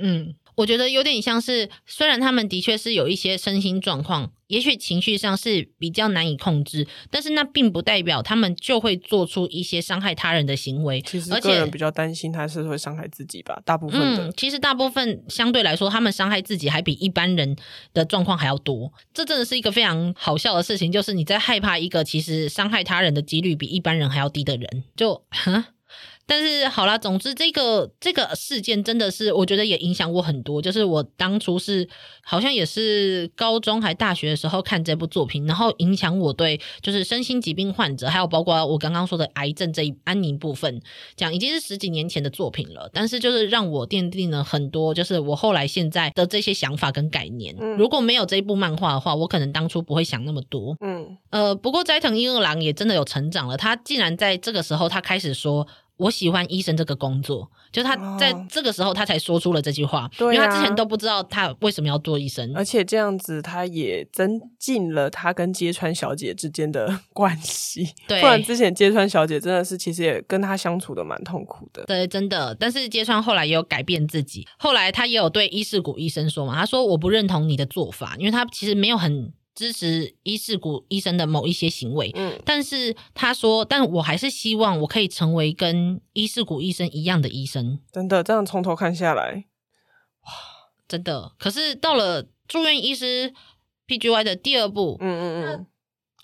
[0.01, 0.35] 嗯。
[0.61, 11.01] 我觉得有点像是，虽然他们的确是有一些身心状况，也许情绪上是比较难以控制，但是那并不代表他们就会做出一些伤害他人的行为。
[11.01, 14.29] 其实个人比较担心他是会伤害自己吧，大部分的。
[14.29, 17.57] 嗯，其实大部分相对来说，他们伤害自己还比一般人
[17.95, 18.93] 的状况还要多。
[19.15, 25.69] 这真的是一个非常好笑的事情，就是你在害怕一个其实伤害他人的几率比一般人还要低的人，就哈。
[26.31, 30.63] 但是好啦，总之这个这个事件真的是，我觉得也影响我很多。
[30.63, 31.89] 就是我当初是
[32.23, 40.81] 好像也是高中还大学的时候看这部作品，然后影响我对就是身心疾病患者，还有包括我刚刚说的癌症这一安宁部分，
[41.17, 42.89] 讲已经是十几年前的作品了。
[42.93, 47.53] 但是就是让我奠定了很多，就是我后来现在的这些想法跟概念。
[47.59, 50.77] 嗯，如果没有这一部漫画的话，我可能当初不会想那么多。
[50.81, 53.57] 嗯，呃，不过斋藤英二郎也真的有成长了。
[53.57, 55.67] 他竟然在这个时候，他开始说。
[56.01, 67.87] 我喜欢医生这个工作，就他在这个时候他才说出了这句话，哦、因为他之前都不知道他为什么要做医生，而且这样子他也增进了他跟揭川小姐之间的 关系。
[68.09, 71.85] 对，不然之前揭川小姐真的是其实也跟他相处的蛮痛苦的。
[71.85, 72.55] 对，真的。
[72.59, 79.33] 但是揭川后来也有改变自己，后来他也有对伊势谷医生说嘛，他说我不认同你的做法，因为他其实没有很。
[79.61, 87.79] 支持伊势谷医生的某一些行为，嗯，但是他说，但我还是希望我可以成为跟伊势谷医生一样的医生。
[87.93, 89.45] 真的，这样从头看下来，
[90.23, 90.33] 哇，
[90.89, 91.33] 真的。
[91.39, 93.35] 可是到了住院医师
[93.87, 95.67] PGY 的第二部，嗯嗯嗯，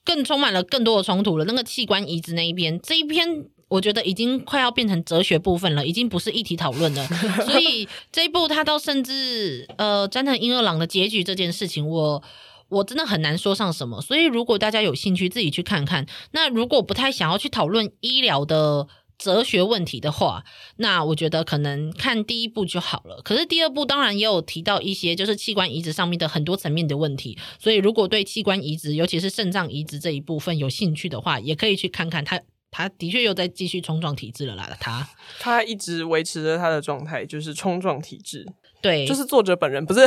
[0.03, 1.45] 更充满了更多的冲突了。
[1.45, 7.07] 那个器官移植那一边，这一篇我觉得已经快要变成哲学部分了，已经不是议题讨论了。
[7.45, 12.23] 所以这一部他到甚至呃，詹藤英二郎的结局这件事情，我。
[12.69, 16.07] 我真的很难说上什么，所以如果大家有兴趣，自己去看看。
[16.33, 18.89] 那如果不太想要去讨论医疗的
[19.19, 20.45] 哲学问题的话，
[20.77, 23.23] 那我觉得可能看第一部就好了。
[23.23, 32.41] 可是第二部当然也有提到一些就是器官移植上面的很多层面的问题，所以如果对器官移植，尤其是肾脏移植这一部分有兴趣的话，也可以去看看他
[32.71, 34.77] 他的确又在继续冲撞体制了啦。
[34.79, 35.09] 他
[35.39, 38.47] 他一直维持着他的状态，就是冲撞体制。
[38.83, 40.01] 对，就是作者本人，不是。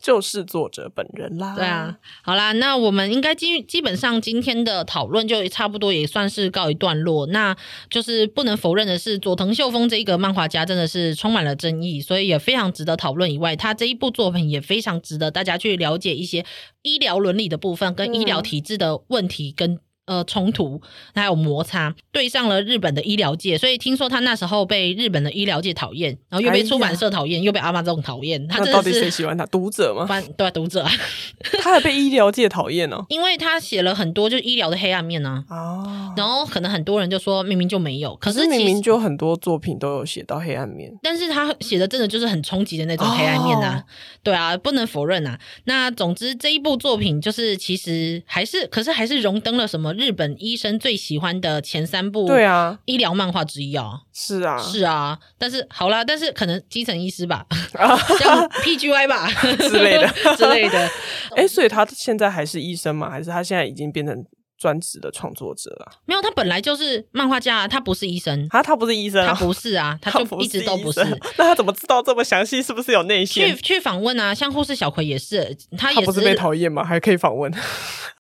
[0.00, 1.54] 就是 作者本人啦。
[1.54, 7.26] 对啊，好啦，那我们应该基基本上今天的讨论就差不多也算是告一段落。
[7.26, 7.56] 那
[7.90, 13.32] 就是不能否认的是，佐藤秀峰这一个漫画家真的是充满了争议，所以也非常值得讨论。
[13.32, 16.44] 以外，他这一部作品也非常值得大家去了解一些
[16.82, 19.78] 医疗伦理的部分跟医疗体制的问题跟。
[20.06, 20.80] 呃，冲突
[21.14, 28.46] 还有摩擦，对上了日本的医疗界，所以听说他那时候被日本的医疗界讨厌，然后又被出版社讨厌，哎、又被阿妈这种讨厌。
[28.46, 29.46] 他真的到底谁喜欢他？
[29.46, 30.06] 读者吗？
[30.36, 30.86] 对，读者。
[31.60, 35.56] 他还被医疗界讨厌哦，因为他写了很多就是医疗的黑暗面呢、啊。
[35.56, 36.14] 哦。
[36.16, 43.78] 然后可能很多人就说明明就没有，可是，可是明明就很多作品都有写到黑暗面，但是他写的真的就是很冲击的那种黑暗面啊。
[43.78, 43.84] 哦、
[44.22, 45.38] 对啊，不能否认啊。
[45.64, 50.74] 那总之这一部作品就是其实还是，可是还是荣登了什么日本医生。
[50.84, 57.46] 最喜欢的前三部对啊，医疗漫画之一啊，是啊，是啊，但是好啦，但是可能基层医师吧，
[58.18, 59.26] 像 PGY 吧
[59.56, 60.78] 之类的之类的，
[61.36, 63.08] 哎、 欸，所以他现在还是医生吗？
[63.08, 64.22] 还是他现在已经变成
[64.58, 65.92] 专职的创作者了？
[66.04, 71.00] 没有，他本来就是漫画家，他不是医生啊，他不是医生，他不是啊，他就一直都不是。
[71.38, 72.60] 那他怎么知道这么详细？
[72.60, 73.54] 是不是有内线？
[73.56, 76.82] 去去访问啊，像护士小葵也是，他也是他不是被讨厌吗？
[76.84, 77.52] 还可以访问。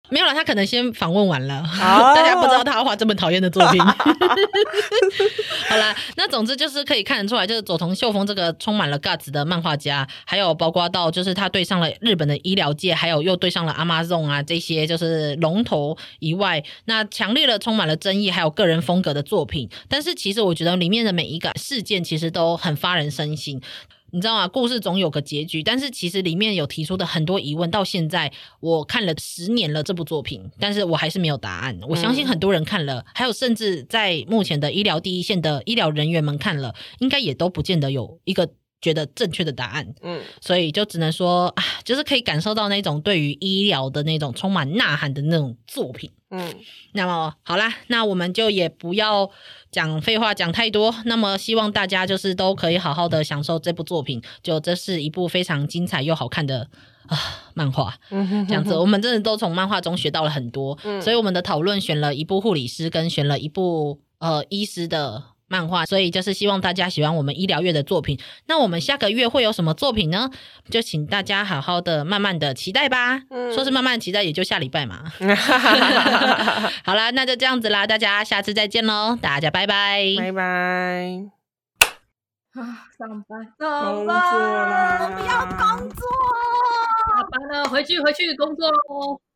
[0.09, 3.81] 没有了，他可能先访问完了，啊、 大家不知道他画这么讨厌的作品。
[5.69, 19.69] 好啦，那总之就是可以看得出来，就是佐藤秀峰这个充满了 guts 的漫画家，还有包括到就是他对上了日本的医疗界，还有又对上了 Amazon 啊这些就是龙头以外，那强烈的充满了争议，还有个人风格的作品。
[19.89, 23.61] 但是其实我觉得里面的每一个事件其实都很发人深省。
[24.17, 24.49] 你知道吗？
[24.49, 31.79] 故事总有个结局，但是其实里面有提出的很多疑问，到现在我看了十年了这部作品，但是我还是没有答案。
[31.87, 38.49] 我相信很多人看了，嗯、还有甚至在目前的医疗第一线的医疗人员们看了，应该也都不见得有一个
[38.81, 39.95] 觉得正确的答案。
[40.03, 46.11] 嗯，所以就只能说啊，就是可以感受到那种对于医疗的那种充满呐喊的那种作品。
[46.31, 46.55] 嗯，
[46.93, 49.31] 那么好啦，那我们就也不要
[49.70, 50.95] 讲废话讲太多。
[51.05, 54.20] 那么希望大家就是都可以好好的享受这部作品。
[54.43, 56.68] 就这是一部非常精彩又好看的
[57.07, 57.16] 啊
[57.55, 57.95] 漫画。
[58.11, 60.77] 嗯哼哼，这样子， 我们真的都从漫画中学到了很多。
[60.83, 65.22] 嗯，所以我们的讨论选了一部护理师，跟选了一部呃医师的。
[65.49, 68.19] 漫画，所以就是希望大家喜欢我们医疗月的作品。
[68.47, 70.31] 那我们下个月会有什么作品呢？
[70.71, 73.21] 就请大家好好的、慢慢的期待吧。
[73.31, 75.05] 嗯，说是慢慢期待，也就下礼拜嘛。
[76.85, 81.31] 好啦，那就这样子啦，大家下次再见喽，大家拜拜，拜拜。
[82.55, 86.09] 啊，上班，上班，我不要工作，
[87.07, 89.21] 下班了，回去，回去工作喽。